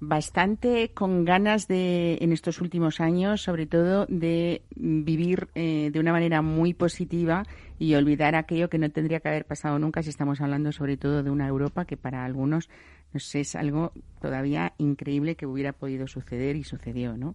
[0.01, 6.13] bastante con ganas de, en estos últimos años, sobre todo, de vivir eh, de una
[6.13, 7.45] manera muy positiva
[7.79, 11.23] y olvidar aquello que no tendría que haber pasado nunca si estamos hablando sobre todo
[11.23, 12.69] de una Europa que para algunos
[13.13, 17.35] es algo todavía increíble que hubiera podido suceder y sucedió, ¿no?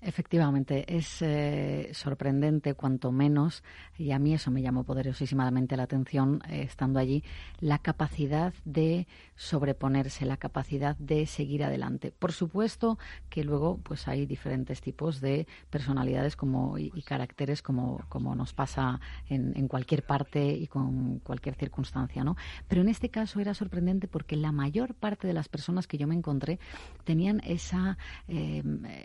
[0.00, 3.64] Efectivamente, es eh, sorprendente, cuanto menos,
[3.96, 7.24] y a mí eso me llamó poderosísimamente la atención eh, estando allí,
[7.60, 12.12] la capacidad de sobreponerse, la capacidad de seguir adelante.
[12.16, 18.34] Por supuesto que luego pues hay diferentes tipos de personalidades como, y, caracteres como, como
[18.34, 22.36] nos pasa en, en, cualquier parte y con cualquier circunstancia, ¿no?
[22.68, 26.06] Pero en este caso era sorprendente porque la mayor parte de las personas que yo
[26.06, 26.58] me encontré
[27.04, 28.62] tenían esa eh,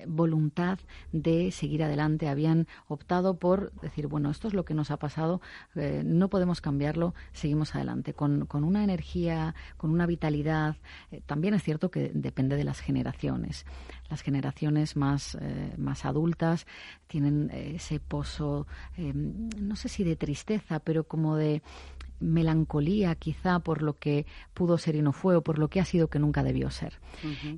[0.08, 0.53] voluntad
[1.12, 5.42] de seguir adelante, habían optado por decir, bueno, esto es lo que nos ha pasado,
[5.76, 10.78] eh, no podemos cambiarlo, seguimos adelante, con, una energía, con una vitalidad.
[11.12, 13.66] Eh, también es cierto que depende de las generaciones.
[14.10, 16.68] Las generaciones más, eh, más adultas
[17.08, 21.62] tienen ese pozo, no sé si de tristeza, pero como de
[22.20, 25.86] melancolía quizá por lo que pudo ser y no fue o por lo que ha
[25.86, 27.00] sido que nunca debió ser.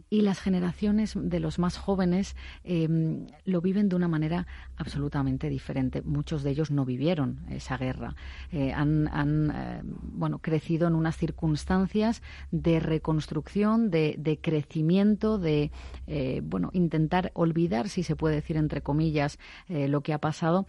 [0.09, 6.01] Y las generaciones de los más jóvenes em, lo viven de una manera absolutamente diferente.
[6.01, 8.15] Muchos de ellos no vivieron esa guerra.
[8.51, 9.07] Eh, han,
[9.53, 15.71] eh, bueno, crecido en unas circunstancias de reconstrucción, de, de crecimiento, de
[16.07, 20.67] eh, bueno, intentar olvidar, si se puede decir entre comillas, lo que ha pasado,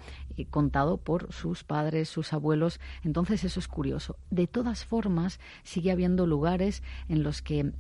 [0.51, 2.81] contado por sus padres, sus abuelos.
[3.03, 4.17] Entonces eso es curioso.
[4.31, 7.73] De todas formas, sigue habiendo lugares en los que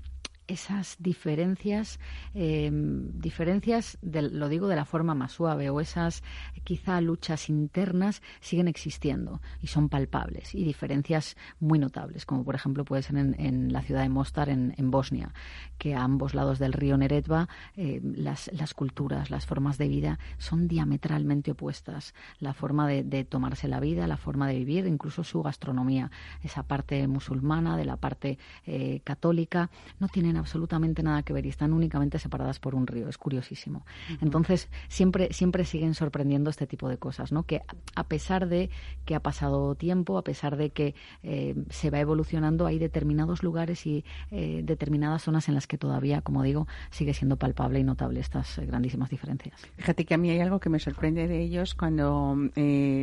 [0.49, 1.99] esas diferencias,
[2.34, 6.22] eh, diferencias, lo digo de la forma más suave, o esas
[6.64, 12.84] quizá luchas internas siguen existiendo y son palpables, y diferencias muy notables, como por ejemplo
[12.84, 15.32] puede ser en, la ciudad de Mostar, en, Bosnia,
[15.78, 20.18] que a ambos lados del río Neretva eh, las, las, culturas, las formas de vida
[20.38, 22.14] son diametralmente opuestas.
[22.38, 26.11] La forma de, tomarse la vida, la forma de vivir, incluso su gastronomía,
[26.42, 31.49] esa parte musulmana de la parte eh, católica, no tienen absolutamente nada que ver y
[31.49, 33.09] están únicamente separadas por un río.
[33.09, 33.84] Es curiosísimo.
[34.20, 37.45] Entonces, siempre, siempre siguen sorprendiendo este tipo de cosas, ¿no?
[37.45, 37.62] Que
[37.95, 38.70] a pesar de
[39.05, 43.87] que ha pasado tiempo, a pesar de que eh, se va evolucionando, hay determinados lugares
[43.87, 48.20] y eh, determinadas zonas en las que todavía, como digo, sigue siendo palpable y notable
[48.20, 49.61] estas eh, grandísimas diferencias.
[49.76, 52.37] Fíjate que a mí hay algo que me sorprende de ellos cuando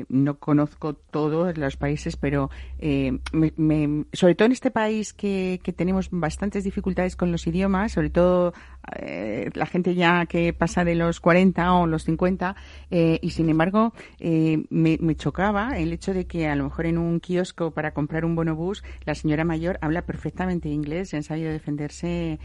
[0.10, 6.64] no conozco todos los países, pero sobre todo en este país que, que tenemos bastantes
[6.64, 8.54] dificultades con los idiomas, sobre todo
[8.98, 12.56] eh, la gente ya que pasa de los 40 o los 50,
[12.92, 16.98] eh, y sin embargo eh, me, chocaba el hecho de que a lo mejor en
[16.98, 21.52] un kiosco para comprar un bonobús la señora mayor habla perfectamente inglés y han sabido
[21.52, 22.40] defenderse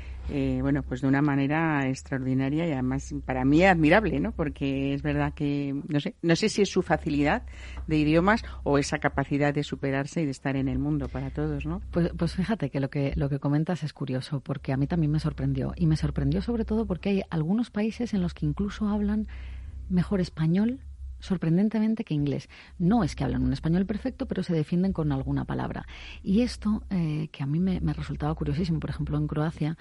[0.60, 4.32] bueno pues de una manera extraordinaria y además para mí admirable, ¿no?
[4.32, 7.44] Porque es verdad que no sé no sé si es su facilidad
[7.86, 11.64] de idiomas o esa capacidad de superarse y de estar en el mundo para todos,
[11.64, 11.80] ¿no?
[11.90, 15.10] Pues, pues fíjate que lo que lo que comentas es curioso porque a mí también
[15.10, 18.88] me sorprendió y me sorprendió sobre todo porque hay algunos países en los que incluso
[18.88, 19.28] hablan
[19.88, 20.80] mejor español
[21.20, 22.48] sorprendentemente que inglés.
[22.78, 25.86] No es que hablan un español perfecto, pero se defienden con alguna palabra.
[26.22, 29.76] Y esto, eh, que a mí me, me, resultaba curiosísimo, por ejemplo, en Croacia,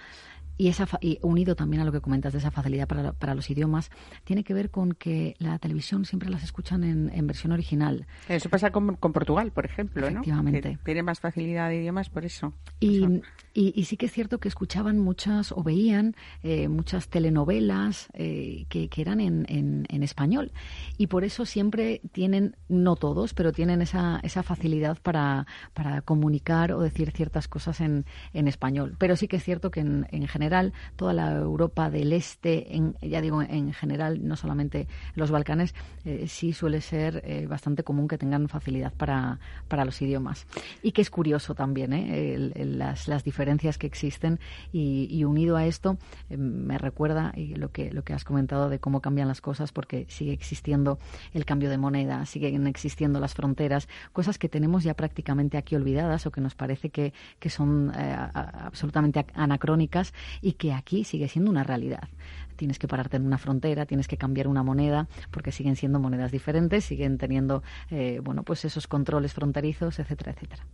[0.57, 3.49] y, esa y unido también a lo que comentas de esa facilidad para, para, los
[3.49, 3.91] idiomas,
[4.23, 8.07] tiene que ver con que la televisión siempre las escuchan en, en versión original.
[8.27, 10.73] Eso pasa con, con Portugal, por ejemplo, Efectivamente.
[10.73, 10.79] ¿no?
[10.83, 12.53] tiene más facilidad de idiomas por eso.
[12.79, 13.21] Y,
[13.53, 18.89] y, sí que es cierto que escuchaban muchas o veían eh, muchas telenovelas eh, que,
[18.89, 20.51] que, eran en, en, en, español.
[20.97, 26.71] Y por eso siempre tienen, no todos, pero tienen esa, esa facilidad para, para comunicar
[26.71, 28.95] o decir ciertas cosas en, en español.
[28.97, 32.75] Pero sí que es cierto que en, en general general, toda la Europa del Este,
[32.75, 35.75] en, ya digo en general, no solamente los Balcanes,
[36.05, 40.47] eh, sí suele ser eh, bastante común que tengan facilidad para, para los idiomas.
[40.81, 42.37] Y que es curioso también ¿eh?
[42.55, 44.39] las, las, diferencias que existen
[44.71, 45.97] y, unido a esto
[46.29, 50.31] me recuerda lo que, lo que has comentado de cómo cambian las cosas porque sigue
[50.31, 50.99] existiendo
[51.33, 56.25] el cambio de moneda, siguen existiendo las fronteras, cosas que tenemos ya prácticamente aquí olvidadas
[56.25, 61.63] o que nos parece que, que son absolutamente anacrónicas y que aquí sigue siendo una
[61.63, 62.07] realidad.
[62.55, 66.31] Tienes que pararte en una frontera, tienes que cambiar una moneda, porque siguen siendo monedas
[66.31, 67.61] diferentes, siguen teniendo,
[67.91, 70.65] eh, bueno, pues esos controles fronterizos, etcétera, etcétera.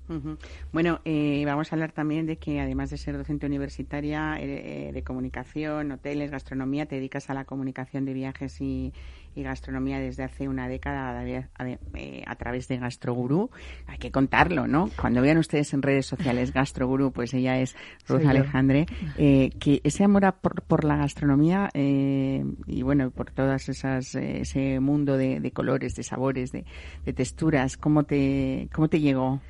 [0.72, 5.04] Bueno, eh, vamos a hablar también de que además de ser docente universitaria eh, de
[5.04, 8.94] comunicación, hoteles, gastronomía, te dedicas a la comunicación de viajes y,
[9.36, 13.50] y gastronomía desde hace una década eh, a, través de Gastrogurú.
[13.88, 14.90] Hay que contarlo, ¿no?
[15.00, 17.76] Cuando vean ustedes en redes sociales Gastrogurú, pues ella es
[18.08, 18.86] Ruth Alejandre,
[19.18, 25.18] eh, que ese amor por, la gastronomía eh, y bueno, por todas esas ese mundo
[25.18, 26.66] de, colores, de sabores, de,
[27.14, 29.42] texturas, ¿cómo te cómo te llegó?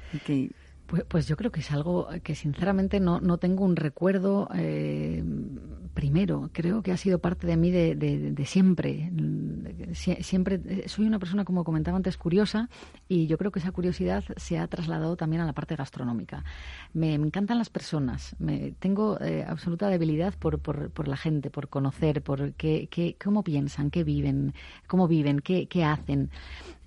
[0.87, 5.23] Pues, pues, yo creo que es algo que sinceramente no, no tengo un recuerdo eh,
[5.93, 6.49] primero.
[6.53, 9.11] Creo que ha sido parte de mí de, de, siempre.
[9.93, 12.69] siempre eh, soy una persona, como comentaba antes, curiosa
[13.07, 16.43] y yo creo que esa curiosidad se ha trasladado también a la parte gastronómica.
[16.93, 18.35] Me, encantan las personas.
[18.39, 23.15] Me, tengo eh, absoluta debilidad por, por, por, la gente, por conocer, por qué, qué,
[23.23, 24.53] cómo piensan, qué viven,
[24.87, 26.29] cómo viven, qué, qué hacen.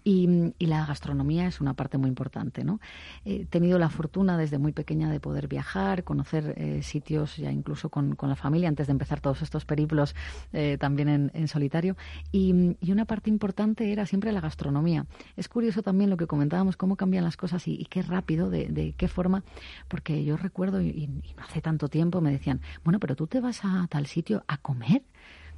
[0.09, 2.63] Y, la gastronomía es una parte muy importante.
[2.63, 2.79] ¿no?
[3.25, 7.89] He tenido la fortuna desde muy pequeña de poder viajar, conocer eh, sitios ya incluso
[7.89, 10.15] con, con, la familia antes de empezar todos estos periplos
[10.53, 11.97] eh, también en, en solitario.
[12.31, 15.07] Y, y, una parte importante era siempre la gastronomía.
[15.37, 18.69] Es curioso también lo que comentábamos, cómo cambian las cosas y, y qué rápido, de,
[18.69, 19.43] de, qué forma,
[19.89, 23.41] porque yo recuerdo, y, y no hace tanto tiempo, me decían, bueno, pero tú te
[23.41, 25.03] vas a tal sitio a comer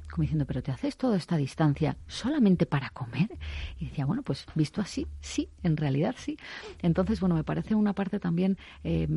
[0.09, 3.29] como diciendo, pero te haces toda esta distancia solamente para comer.
[3.79, 6.37] Y decía, bueno, pues visto así, sí, en realidad sí.
[6.81, 9.07] Entonces, bueno, me parece una parte también, eh,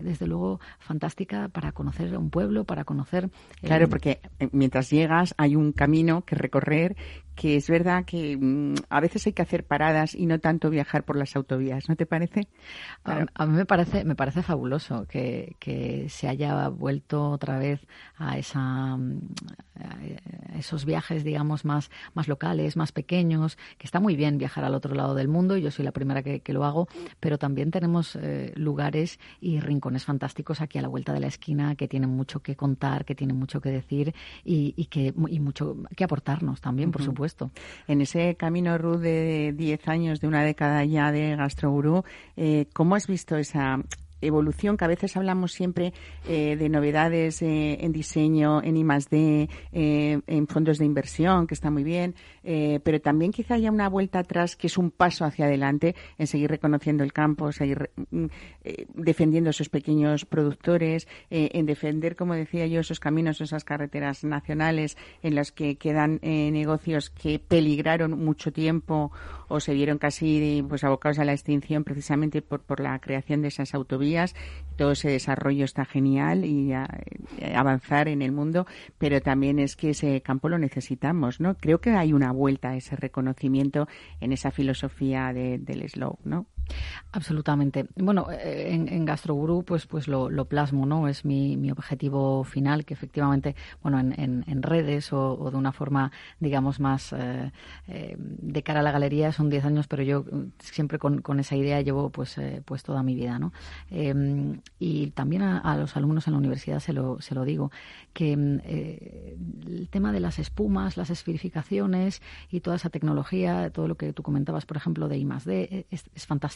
[0.00, 3.30] desde luego, fantástica para conocer un pueblo, para conocer...
[3.60, 6.96] Claro, porque eh, mientras llegas hay un camino que recorrer
[7.34, 11.04] que es verdad que mm, a veces hay que hacer paradas y no tanto viajar
[11.04, 12.48] por las autovías, ¿no te parece?
[13.04, 17.80] A, mí me parece, me parece fabuloso que, que, se haya vuelto otra vez
[18.16, 19.20] a esa, mm,
[20.58, 24.94] esos viajes, digamos, más, más locales, más pequeños, que está muy bien viajar al otro
[24.94, 26.86] lado del mundo, yo soy la primera que, lo hago,
[27.18, 31.76] pero también tenemos eh, lugares y rincones fantásticos aquí a la vuelta de la esquina
[31.76, 34.14] que tienen mucho que contar, que tienen mucho que decir
[34.44, 37.21] y, que, y mucho que aportarnos también, por supuesto.
[37.88, 42.04] En ese camino, Ruth, de 10 años, de una década ya de Gastrogurú,
[42.36, 43.78] eh, ¿cómo has visto esa,
[44.22, 45.92] evolución, que a veces hablamos siempre
[46.28, 51.70] eh, de novedades eh, en diseño, en I+.D., eh, en fondos de inversión, que está
[51.70, 55.94] muy bien, pero también quizá haya una vuelta atrás que es un paso hacia adelante
[56.18, 57.90] en seguir reconociendo el campo, seguir
[58.94, 65.36] defendiendo esos pequeños productores, en defender, como decía yo, esos caminos, esas carreteras nacionales en
[65.36, 69.12] las que quedan negocios que peligraron mucho tiempo
[69.48, 73.48] o se vieron casi pues abocados a la extinción precisamente por, por la creación de
[73.48, 74.11] esas autovías
[74.76, 76.72] todo ese desarrollo está genial y
[77.54, 78.66] avanzar en el mundo,
[78.98, 81.56] pero también es que ese campo lo necesitamos, ¿no?
[81.56, 83.86] Creo que hay una vuelta a ese reconocimiento
[84.20, 86.46] en esa filosofía del slow, ¿no?
[87.14, 87.86] Absolutamente.
[87.96, 91.08] Bueno, eh, en, en Gastroguru pues, pues lo, plasmo, ¿no?
[91.08, 96.10] Es mi, objetivo final, que efectivamente, bueno, en, redes o, de una forma,
[96.40, 97.52] digamos, más eh,
[97.88, 100.24] eh, de cara a la galería son 10 años, pero yo
[100.58, 103.52] siempre con, esa idea llevo pues, pues toda mi vida, ¿no?
[103.90, 107.70] Em, y también a, los alumnos en la universidad se lo, se lo digo,
[108.12, 114.12] que el tema de las espumas, las esferificaciones y toda esa tecnología, todo lo que
[114.12, 116.51] tú comentabas, por ejemplo, de I+.D., es, es fantástico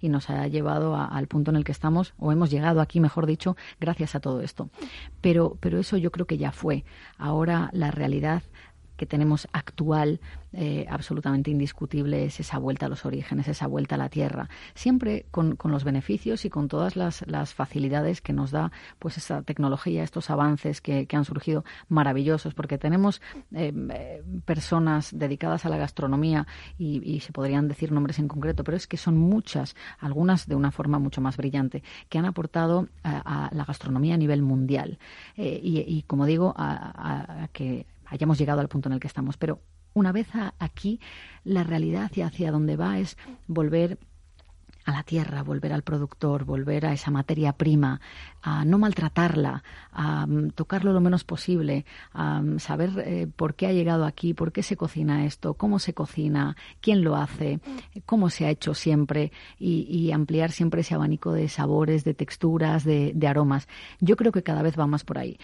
[0.00, 3.26] y nos ha llevado al punto en el que estamos, o hemos llegado aquí, mejor
[3.26, 4.70] dicho, gracias a todo esto.
[5.20, 6.84] Pero, pero eso yo creo que ya fue.
[7.16, 8.42] Ahora la realidad
[8.98, 10.20] que tenemos actual
[10.52, 15.26] eh, absolutamente indiscutible es esa vuelta a los orígenes, esa vuelta a la tierra, siempre
[15.30, 17.24] con, los beneficios y con todas las,
[17.54, 23.22] facilidades que nos da pues esa tecnología, estos avances que, han surgido maravillosos, porque tenemos
[23.54, 26.46] eh, eh, personas dedicadas a la gastronomía
[26.76, 30.70] y, se podrían decir nombres en concreto, pero es que son muchas, algunas de una
[30.70, 34.98] forma mucho más brillante, que han aportado a, la gastronomía a nivel mundial.
[35.36, 39.36] y, como digo, a que hayamos llegado al punto en el que estamos.
[39.36, 39.60] Pero
[39.94, 40.28] una vez
[40.58, 41.00] aquí,
[41.44, 43.98] la realidad hacia, hacia donde va es volver
[44.88, 48.00] a la tierra, volver al productor, volver a esa materia prima,
[48.40, 53.66] a no maltratarla, a mm, tocarlo lo menos posible, a mm, saber eh, por qué
[53.66, 57.60] ha llegado aquí, por qué se cocina esto, cómo se cocina, quién lo hace,
[58.06, 63.12] cómo se ha hecho siempre y, ampliar siempre ese abanico de sabores, de texturas, de,
[63.14, 63.68] de aromas.
[64.00, 65.38] Yo creo que cada vez va más por ahí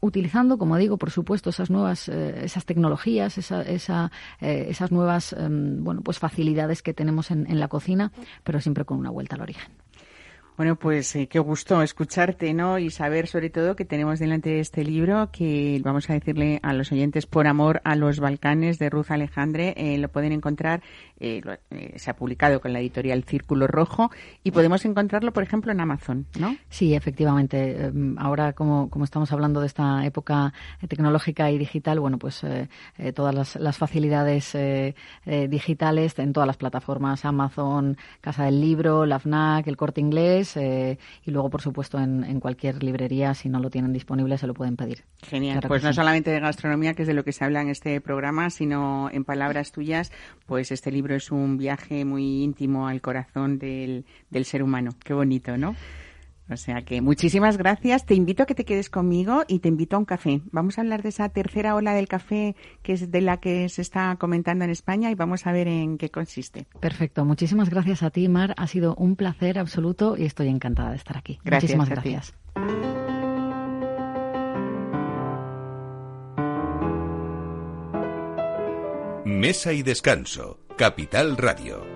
[0.00, 5.32] utilizando, como digo, por supuesto, esas nuevas, eh, esas tecnologías, esa, esa, eh, esas nuevas,
[5.32, 8.12] em, bueno, pues facilidades que tenemos en, en la cocina,
[8.44, 9.85] pero siempre con una vuelta al origen.
[10.56, 12.78] Bueno, pues eh, qué gusto escucharte, ¿no?
[12.78, 16.72] Y saber sobre todo que tenemos delante de este libro que vamos a decirle a
[16.72, 19.74] los oyentes por amor a los Balcanes de Ruth Alejandre.
[19.76, 20.80] Eh, lo pueden encontrar,
[21.20, 21.42] eh,
[21.96, 24.10] se ha publicado con la editorial Círculo Rojo
[24.44, 26.56] y podemos encontrarlo, por ejemplo, en Amazon, ¿no?
[26.70, 27.88] Sí, efectivamente.
[27.88, 30.54] Em, ahora, como, como estamos hablando de esta época
[30.88, 32.40] tecnológica y digital, bueno, pues
[33.14, 34.56] todas las, las facilidades
[35.26, 40.98] digitales en todas las plataformas, Amazon, Casa del Libro, la FNAC, el Corte Inglés, eh,
[41.24, 44.76] y luego, por supuesto, en, cualquier librería, si no lo tienen disponible, se lo pueden
[44.76, 45.04] pedir.
[45.22, 45.60] Genial.
[45.66, 48.50] pues no solamente de gastronomía, que es de lo que se habla en este programa,
[48.50, 50.12] sino en palabras tuyas,
[50.44, 54.90] pues este libro es un viaje muy íntimo al corazón del, del ser humano.
[55.02, 55.74] Qué bonito, ¿no?
[56.48, 58.06] O sea que muchísimas gracias.
[58.06, 60.40] Te invito a que te quedes conmigo y te invito a un café.
[60.52, 63.82] Vamos a hablar de esa tercera ola del café que es de la que se
[63.82, 66.66] está comentando en España y vamos a ver en qué consiste.
[66.80, 67.24] Perfecto.
[67.24, 68.54] Muchísimas gracias a ti, Mar.
[68.56, 71.38] Ha sido un placer absoluto y estoy encantada de estar aquí.
[71.44, 72.34] Gracias muchísimas gracias.
[79.24, 80.60] Mesa y descanso.
[80.76, 81.95] Capital Radio.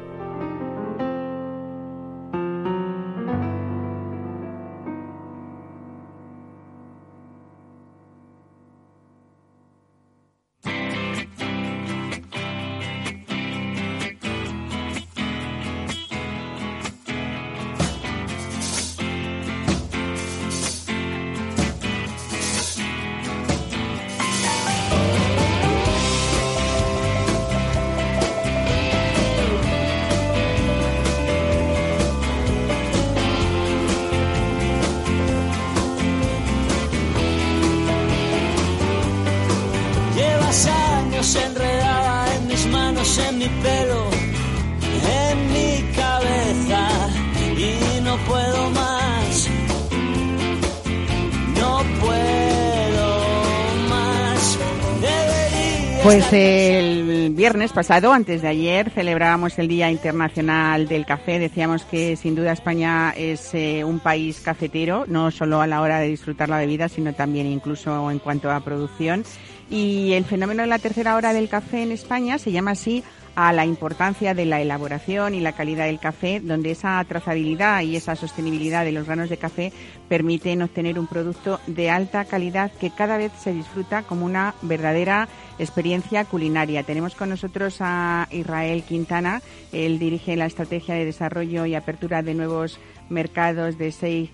[57.72, 61.38] Pasado, antes de ayer, celebrábamos el Día Internacional del Café.
[61.38, 65.98] Decíamos que sin duda España es eh, un país cafetero, no solo a la hora
[65.98, 69.24] de disfrutar la bebida, sino también incluso en cuanto a producción.
[69.68, 73.04] Y el fenómeno de la tercera hora del café en España se llama así
[73.42, 77.96] a la importancia de la elaboración y la calidad del café, donde esa trazabilidad y
[77.96, 79.72] esa sostenibilidad de los granos de café
[80.10, 85.26] permiten obtener un producto de alta calidad que cada vez se disfruta como una verdadera
[85.58, 86.82] experiencia culinaria.
[86.82, 89.40] Tenemos con nosotros a Israel Quintana,
[89.72, 92.78] él dirige la estrategia de desarrollo y apertura de nuevos
[93.08, 94.32] mercados de Seig,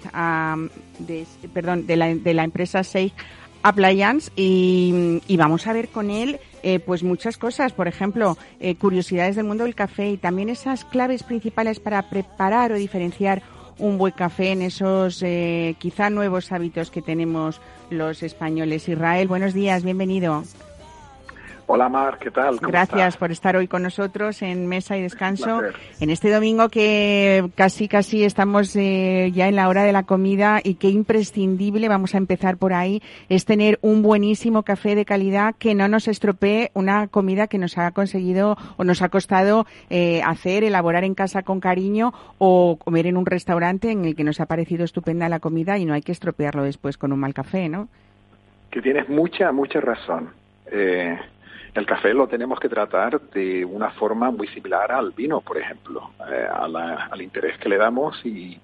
[0.98, 3.12] de, perdón, de la, empresa Seig
[3.62, 8.74] Appliance y, y vamos a ver con él eh, pues muchas cosas, por ejemplo, eh,
[8.74, 13.40] curiosidades del mundo del café y también esas claves principales para preparar o diferenciar
[13.78, 18.88] un buen café en esos eh, quizá nuevos hábitos que tenemos los españoles.
[18.88, 20.42] Israel, buenos días, bienvenido.
[21.68, 22.58] Hola Mar, ¿qué tal?
[22.60, 25.62] Gracias por estar hoy con nosotros en Mesa y Descanso.
[25.98, 30.60] En este domingo que casi casi estamos eh, ya en la hora de la comida
[30.62, 35.56] y qué imprescindible, vamos a empezar por ahí, es tener un buenísimo café de calidad
[35.58, 40.22] que no nos estropee una comida que nos ha conseguido o nos ha costado eh,
[40.24, 44.38] hacer, elaborar en casa con cariño o comer en un restaurante en el que nos
[44.38, 47.68] ha parecido estupenda la comida y no hay que estropearlo después con un mal café,
[47.68, 47.88] ¿no?
[48.70, 50.30] Que tienes mucha, mucha razón.
[50.70, 51.18] Eh,
[51.76, 56.10] el café lo tenemos que tratar de una forma muy similar al vino, por ejemplo,
[56.30, 58.58] eh, al interés que le damos y,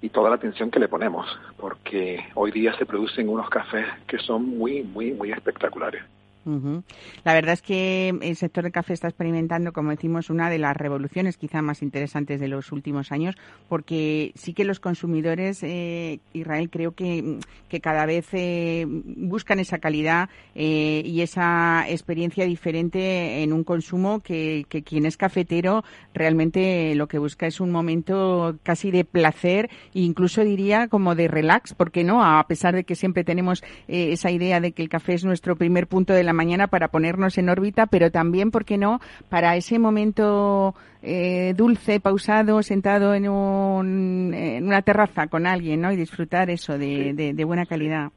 [0.00, 1.26] y toda la atención que le ponemos,
[1.56, 6.02] porque hoy día se producen unos cafés que son muy, muy, muy espectaculares.
[7.24, 10.76] La verdad es que el sector del café está experimentando, como decimos, una de las
[10.76, 13.34] revoluciones quizá más interesantes de los últimos años,
[13.68, 17.38] porque sí que los consumidores, eh, Israel, creo que,
[17.68, 24.20] que cada vez eh, buscan esa calidad eh, y esa experiencia diferente en un consumo
[24.20, 29.70] que, que, quien es cafetero realmente lo que busca es un momento casi de placer
[29.94, 34.30] e incluso diría como de relax, porque no, a pesar de que siempre tenemos esa
[34.30, 37.48] idea de que el café es nuestro primer punto de la mañana para ponernos en
[37.48, 44.66] órbita, pero también, ¿por qué no?, para ese momento eh, dulce, pausado, sentado en, en,
[44.66, 45.92] una terraza con alguien, ¿no?
[45.92, 48.10] Y disfrutar eso de, de, buena calidad.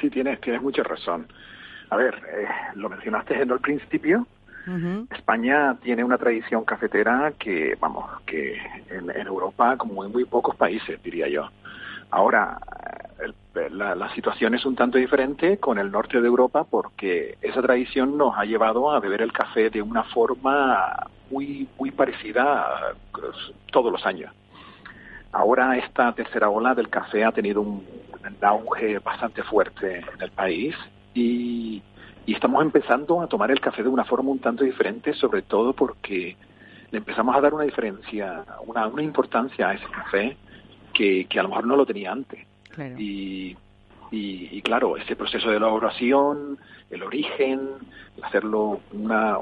[0.00, 1.26] Sí, tienes, tienes mucha razón.
[1.90, 4.26] A ver, eh, lo mencionaste en el principio.
[5.10, 8.58] España tiene una tradición cafetera que, vamos, que
[8.90, 11.48] en, en Europa, como en muy pocos países, diría yo.
[12.10, 12.58] Ahora,
[13.70, 18.36] la, situación es un tanto diferente con el norte de Europa porque esa tradición nos
[18.36, 22.94] ha llevado a beber el café de una forma muy, muy parecida
[23.70, 24.32] todos los años.
[25.32, 27.84] Ahora esta tercera ola del café ha tenido un,
[28.40, 30.74] auge bastante fuerte en el país
[31.14, 31.82] y,
[32.26, 36.36] estamos empezando a tomar el café de una forma un tanto diferente, sobre todo porque
[36.90, 40.36] le empezamos a dar una diferencia, una, una importancia a ese café
[40.92, 42.47] que a lo mejor no lo tenía antes.
[42.98, 43.56] Y,
[44.10, 46.58] y, claro, ese proceso de elaboración,
[46.90, 47.60] el origen,
[48.22, 49.38] hacerlo una,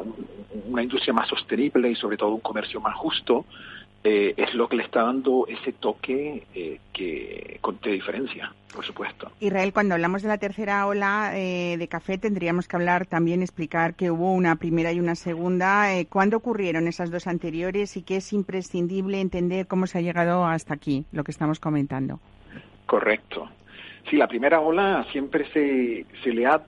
[0.69, 3.45] una industria más sostenible y sobre todo un comercio más justo,
[4.09, 9.31] eh, es lo que le está dando ese toque eh, que de diferencia, por supuesto.
[9.41, 13.95] Israel, cuando hablamos de la tercera ola eh, de café, tendríamos que hablar también, explicar
[13.95, 15.89] que hubo una primera y una segunda.
[16.09, 20.75] ¿Cuándo ocurrieron esas dos anteriores y qué es imprescindible entender cómo se ha llegado hasta
[20.75, 22.21] aquí, lo que estamos comentando?
[22.87, 23.51] Correcto.
[24.09, 26.63] Sí, la primera ola siempre se, se le ha,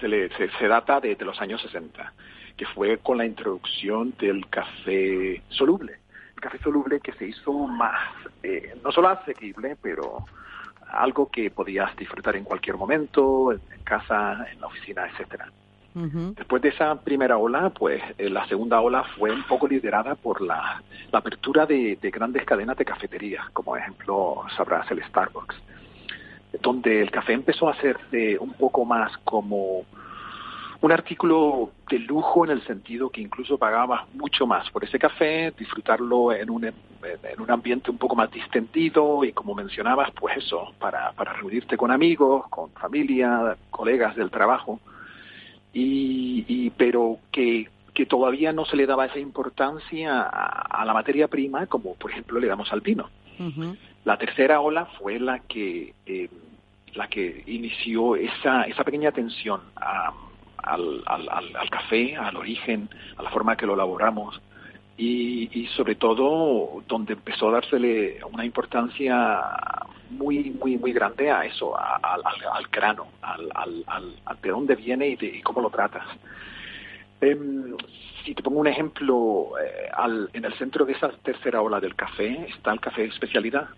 [0.00, 2.12] se, le, se, data de, los años 60,
[2.56, 6.00] que fue con la introducción del café soluble.
[6.34, 8.10] El café soluble que se hizo más,
[8.42, 10.24] eh, no solo asequible, pero
[10.88, 15.48] algo que podías disfrutar en cualquier momento, en, casa, en la oficina, etcétera.
[15.92, 20.40] Después de esa primera ola, pues eh, la segunda ola fue un poco liderada por
[20.40, 25.56] la, apertura de, grandes cadenas de cafeterías, como ejemplo sabrás el Starbucks,
[26.62, 29.84] donde el café empezó a hacerse un poco más como
[30.80, 35.52] un artículo de lujo en el sentido que incluso pagabas mucho más por ese café,
[35.58, 40.72] disfrutarlo en un, en un ambiente un poco más distendido y como mencionabas, pues eso,
[40.78, 44.78] para, para reunirte con amigos, con familia, colegas del trabajo
[45.72, 51.66] y, pero que, que todavía no se le daba esa importancia a, la materia prima
[51.66, 53.08] como por ejemplo le damos al vino.
[54.04, 56.28] La tercera ola fue la que eh,
[56.94, 63.30] la que inició esa, esa pequeña atención al, al, al, café, al origen, a la
[63.30, 64.40] forma que lo elaboramos
[64.96, 69.40] y, sobre todo donde empezó a dársele una importancia
[70.10, 73.50] muy muy muy grande a eso, al, al, grano, al,
[73.86, 76.06] al, de dónde viene y, de, cómo lo tratas.
[77.20, 77.76] Em,
[78.24, 79.90] si te pongo un ejemplo, eh,
[80.32, 83.68] en el centro de esa tercera ola del café está el café de especialidad.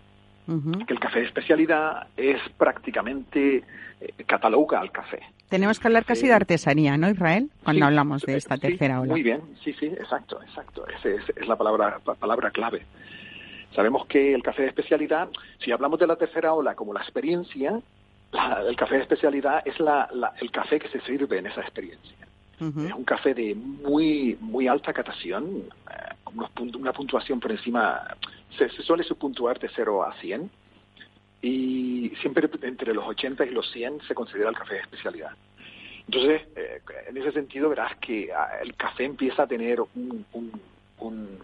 [0.45, 3.63] Que el café de especialidad es prácticamente
[4.01, 5.21] eh, cataloga al café.
[5.53, 7.51] Tenemos que hablar casi de artesanía, ¿no, Israel?
[7.63, 9.11] Cuando hablamos de esta tercera ola.
[9.11, 10.83] Muy bien, sí, sí, exacto, exacto.
[10.87, 12.83] Esa es, la palabra, palabra clave.
[13.75, 15.29] Sabemos que el café de especialidad,
[15.63, 17.79] si hablamos de la tercera ola como la experiencia,
[18.67, 20.09] el café de especialidad es la,
[20.41, 22.17] el café que se sirve en esa experiencia.
[22.59, 26.15] Es un café de muy muy alta catación, eh,
[26.71, 28.01] una puntuación por encima,
[28.57, 30.49] se, suele subpuntuar de 0 a 100
[31.43, 35.31] y siempre entre los 80 y los 100 se considera el café de especialidad.
[36.07, 40.61] Entonces, eh, en ese sentido verás que ah, el café empieza a tener un, un,
[40.99, 41.39] un,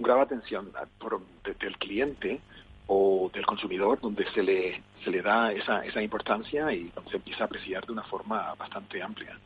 [0.00, 1.20] grado de atención por,
[1.60, 2.40] del cliente
[2.88, 7.44] o del consumidor donde se le se le da esa, esa importancia y se empieza
[7.44, 9.38] a apreciar de una forma bastante amplia.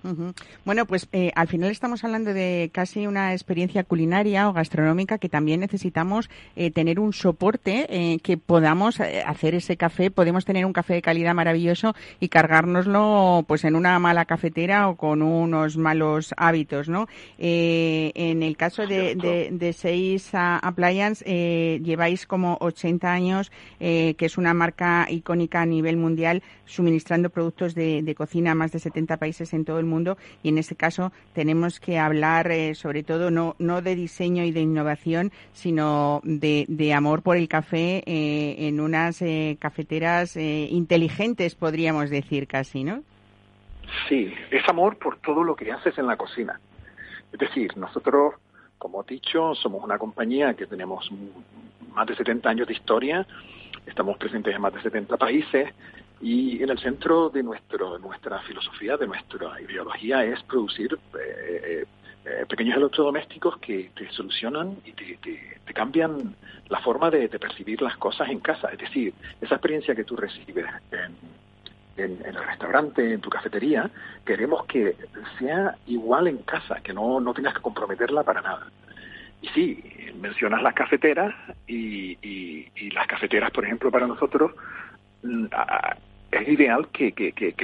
[0.64, 5.28] Bueno, pues eh, al final estamos hablando de casi una experiencia culinaria o gastronómica que
[5.28, 10.10] también necesitamos eh, tener un soporte eh, que podamos hacer ese café.
[10.10, 14.96] Podemos tener un café de calidad maravilloso y cargárnoslo pues en una mala cafetera o
[14.96, 17.08] con unos malos hábitos, ¿no?
[17.38, 21.24] en el caso de, de, de Seis Appliance
[21.82, 28.14] lleváis como 80 años, que es una marca icónica a nivel mundial, suministrando productos de,
[28.16, 30.16] cocina a más de 70 países en todo el mundo.
[30.42, 34.50] Y en este caso tenemos que hablar eh, sobre todo no, no de diseño y
[34.50, 42.10] de innovación, sino de, amor por el café eh, en unas eh, cafeteras inteligentes, podríamos
[42.10, 43.02] decir casi, ¿no?
[44.08, 46.60] Sí, es amor por todo lo que haces en la cocina.
[47.32, 48.34] Es decir, nosotros,
[48.78, 51.10] como he dicho, somos una compañía que tenemos
[51.94, 53.26] más de 70 años de historia
[53.88, 55.72] Estamos presentes en más de 70 países
[56.20, 61.84] y en el centro de nuestro, nuestra filosofía, de nuestra ideología es producir eh,
[62.24, 66.34] eh, pequeños electrodomésticos que te solucionan y te, cambian
[66.68, 68.68] la forma de, percibir las cosas en casa.
[68.68, 70.66] Es decir, esa experiencia que tú recibes
[71.96, 73.88] en, el restaurante, en tu cafetería,
[74.24, 74.96] queremos que
[75.38, 78.66] sea igual en casa, que no, no tengas que comprometerla para nada.
[79.40, 79.84] Y sí,
[80.20, 81.34] mencionas las cafeteras
[81.66, 82.16] y,
[82.92, 84.52] las cafeteras, por ejemplo, para nosotros
[85.22, 85.46] mm,
[86.32, 87.12] es ideal que,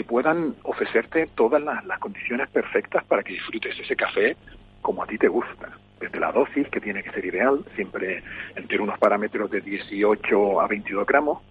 [0.06, 4.36] puedan ofrecerte todas las, condiciones perfectas para que disfrutes ese café
[4.80, 5.78] como a ti te gusta.
[6.00, 8.22] Desde la dosis, que tiene que ser ideal, siempre
[8.56, 11.42] entre unos parámetros de 18 a 22 gramos.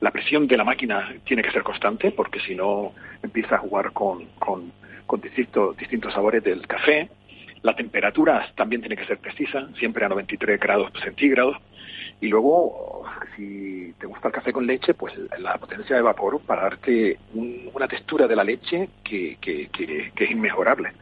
[0.00, 3.92] La presión de la máquina tiene que ser constante, porque si no empieza a jugar
[3.92, 4.72] con, con,
[5.20, 7.08] distintos, distintos sabores del café
[7.62, 11.56] la temperatura también tiene que ser precisa, siempre a 93 grados centígrados.
[12.20, 13.04] Y luego,
[13.36, 17.88] si te gusta el café con leche, pues la potencia de vapor para darte una
[17.88, 19.68] textura de la leche que, que,
[20.16, 20.92] es inmejorable.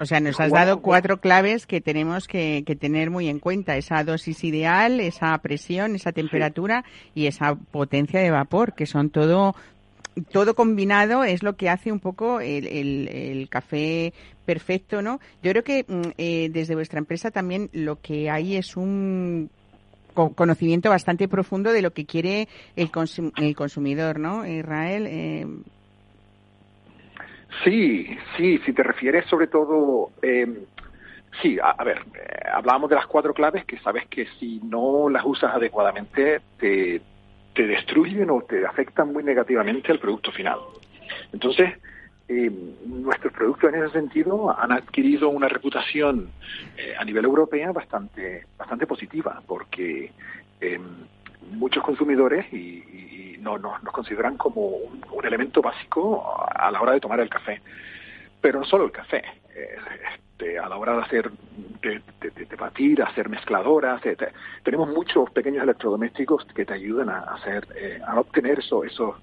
[0.00, 3.76] O sea, nos has dado cuatro claves que tenemos que, tener muy en cuenta.
[3.76, 6.84] Esa dosis ideal, esa presión, esa temperatura
[7.14, 9.54] y esa potencia de vapor, que son todo
[10.32, 14.12] todo combinado es lo que hace un poco el, el, café
[14.44, 15.20] perfecto, ¿no?
[15.42, 19.50] Yo creo que mm, eh, desde vuestra empresa también lo que hay es un
[20.12, 22.90] conocimiento bastante profundo de lo que quiere el,
[23.36, 24.46] el consumidor, ¿no?
[24.46, 25.06] Israel.
[25.08, 25.46] Eh...
[27.64, 28.06] Sí,
[28.36, 30.66] sí, si te refieres sobre todo, eh,
[31.42, 35.24] sí, a, ver, eh, hablábamos de las cuatro claves que sabes que si no las
[35.24, 37.00] usas adecuadamente te,
[37.54, 40.58] te destruyen o te afectan muy negativamente al producto final.
[41.32, 41.74] Entonces,
[42.28, 42.50] eh,
[42.86, 46.30] nuestros productos en ese sentido han adquirido una reputación
[46.76, 50.12] eh, a nivel europeo bastante, bastante positiva, porque
[50.60, 50.80] eh,
[51.50, 57.20] muchos consumidores y, no, nos consideran como un, elemento básico a la hora de tomar
[57.20, 57.60] el café.
[58.40, 59.22] Pero no solo el café,
[59.60, 61.30] este, a la hora de hacer,
[61.82, 64.00] de, de, batir, hacer mezcladoras,
[64.62, 69.16] tenemos muchos pequeños electrodomésticos que te ayudan a hacer, eh, a obtener eso, esos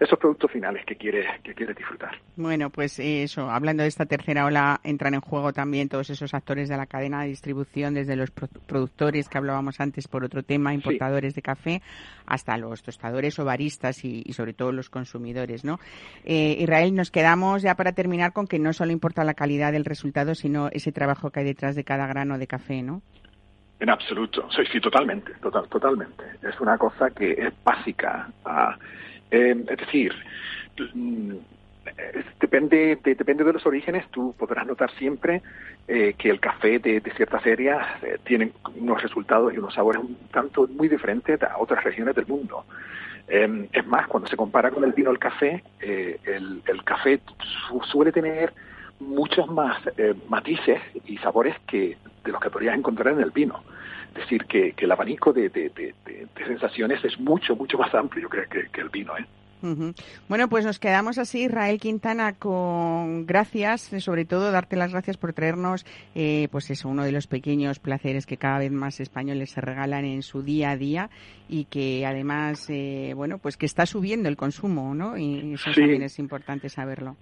[0.00, 2.16] esos productos finales que quieres que quieres disfrutar.
[2.36, 6.68] Bueno, pues eso, hablando de esta tercera ola, entran en juego también todos esos actores
[6.68, 11.34] de la cadena de distribución, desde los productores que hablábamos antes por otro tema, importadores
[11.34, 11.82] de café,
[12.26, 15.78] hasta los tostadores o baristas y, sobre todo los consumidores, ¿no?
[16.24, 19.84] Eh, Israel, nos quedamos ya para terminar con que no solo importa la calidad del
[19.84, 23.02] resultado, sino ese trabajo que hay detrás de cada grano de café, ¿no?
[23.80, 26.24] En absoluto, sí, sí, totalmente, total, totalmente.
[26.42, 28.28] Es una cosa que es básica.
[28.44, 28.76] A,
[29.30, 30.12] eh, es decir,
[30.94, 31.32] mm,
[31.96, 35.42] eh, depende, de, depende de los orígenes, tú podrás notar siempre
[35.86, 40.16] eh, que el café de, ciertas áreas eh, tiene unos resultados y unos sabores un
[40.32, 42.64] tanto muy diferentes a otras regiones del mundo.
[43.28, 47.20] Em, es más, cuando se compara con el vino el café, el, el, café
[47.90, 48.52] suele tener
[49.00, 49.78] muchos más
[50.28, 53.62] matices y sabores que de los que podrías encontrar en el vino.
[54.14, 55.50] Es decir, que, el abanico de,
[56.46, 59.16] sensaciones es mucho, mucho más amplio que, que el vino.
[59.16, 59.26] ¿eh?
[60.28, 65.32] Bueno, pues nos quedamos así, Israel Quintana, con gracias, sobre todo darte las gracias por
[65.32, 69.60] traernos, eh, pues eso, uno de los pequeños placeres que cada vez más españoles se
[69.60, 71.10] regalan en su día a día
[71.48, 75.16] y que además, eh, bueno, pues que está subiendo el consumo, ¿no?
[75.16, 77.16] Y eso también es importante saberlo.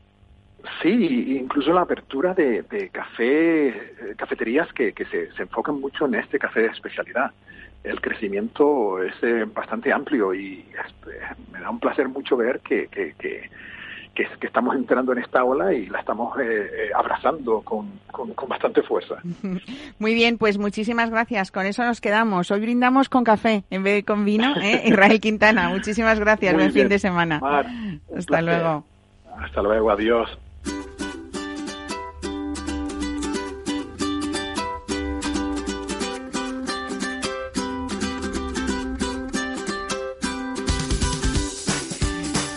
[0.83, 6.39] Sí, incluso la apertura de, café, eh, cafeterías que, se, se enfocan mucho en este
[6.39, 7.33] café de especialidad
[7.87, 11.19] el crecimiento es eh, bastante amplio y este,
[11.53, 13.49] me da un placer mucho ver que, que, que,
[14.15, 18.83] que, estamos entrando en esta ola y la estamos eh, eh, abrazando con, con, bastante
[18.83, 19.17] fuerza.
[19.99, 21.53] Muy bien, pues muchísimas gracias.
[21.53, 22.51] Con eso nos quedamos.
[22.51, 24.53] Hoy brindamos con café en vez de con vino.
[24.85, 26.55] Israel Quintana, muchísimas gracias.
[26.55, 27.41] Buen fin de semana.
[28.17, 28.85] Hasta luego.
[29.39, 30.39] Hasta luego, adiós.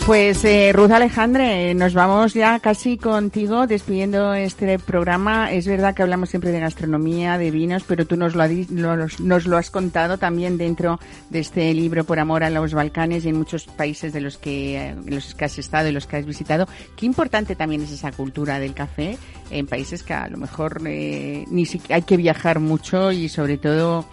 [0.06, 5.52] Pues eh, Ruth Alejandre, nos vamos ya casi contigo despidiendo este programa.
[5.52, 10.18] Es verdad que hablamos siempre de gastronomía, de vinos, pero tú nos lo, has contado
[10.18, 10.98] también dentro
[11.28, 14.96] de este libro Por Amor a los Balcanes y en muchos países de los que,
[15.06, 16.66] los que has estado y los que has visitado.
[16.96, 19.16] Qué importante también es esa cultura del café
[19.50, 23.58] en países que a lo mejor eh, ni siquiera hay que viajar mucho y sobre
[23.58, 24.06] todo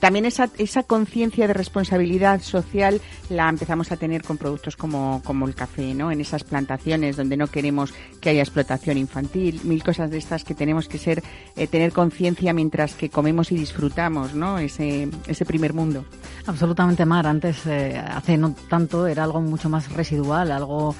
[0.00, 5.46] también esa, esa conciencia de responsabilidad social la empezamos a tener con productos como, como
[5.46, 6.10] el café, ¿no?
[6.10, 10.54] En esas plantaciones donde no queremos que haya explotación infantil, mil cosas de estas que
[10.54, 11.22] tenemos que ser,
[11.56, 14.58] eh, tener conciencia mientras que comemos y disfrutamos, ¿no?
[14.58, 16.04] Ese, ese primer mundo.
[16.46, 17.26] Absolutamente, Mar.
[17.26, 20.94] Antes, eh, hace no tanto, era algo mucho más residual, algo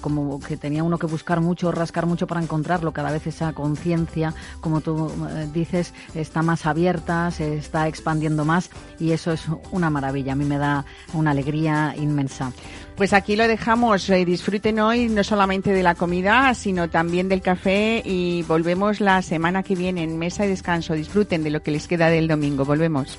[0.00, 2.92] como que tenía uno que buscar mucho, rascar mucho para encontrarlo.
[2.92, 5.10] Cada vez esa conciencia, como tú
[5.52, 10.32] dices, está más abierta, se está expandiendo más y eso es una maravilla.
[10.32, 12.52] A mí me da una alegría inmensa.
[12.96, 14.08] Pues aquí lo dejamos.
[14.10, 19.22] Eh, disfruten hoy no solamente de la comida, sino también del café y volvemos la
[19.22, 20.94] semana que viene en mesa y descanso.
[20.94, 22.64] Disfruten de lo que les queda del domingo.
[22.64, 23.18] Volvemos.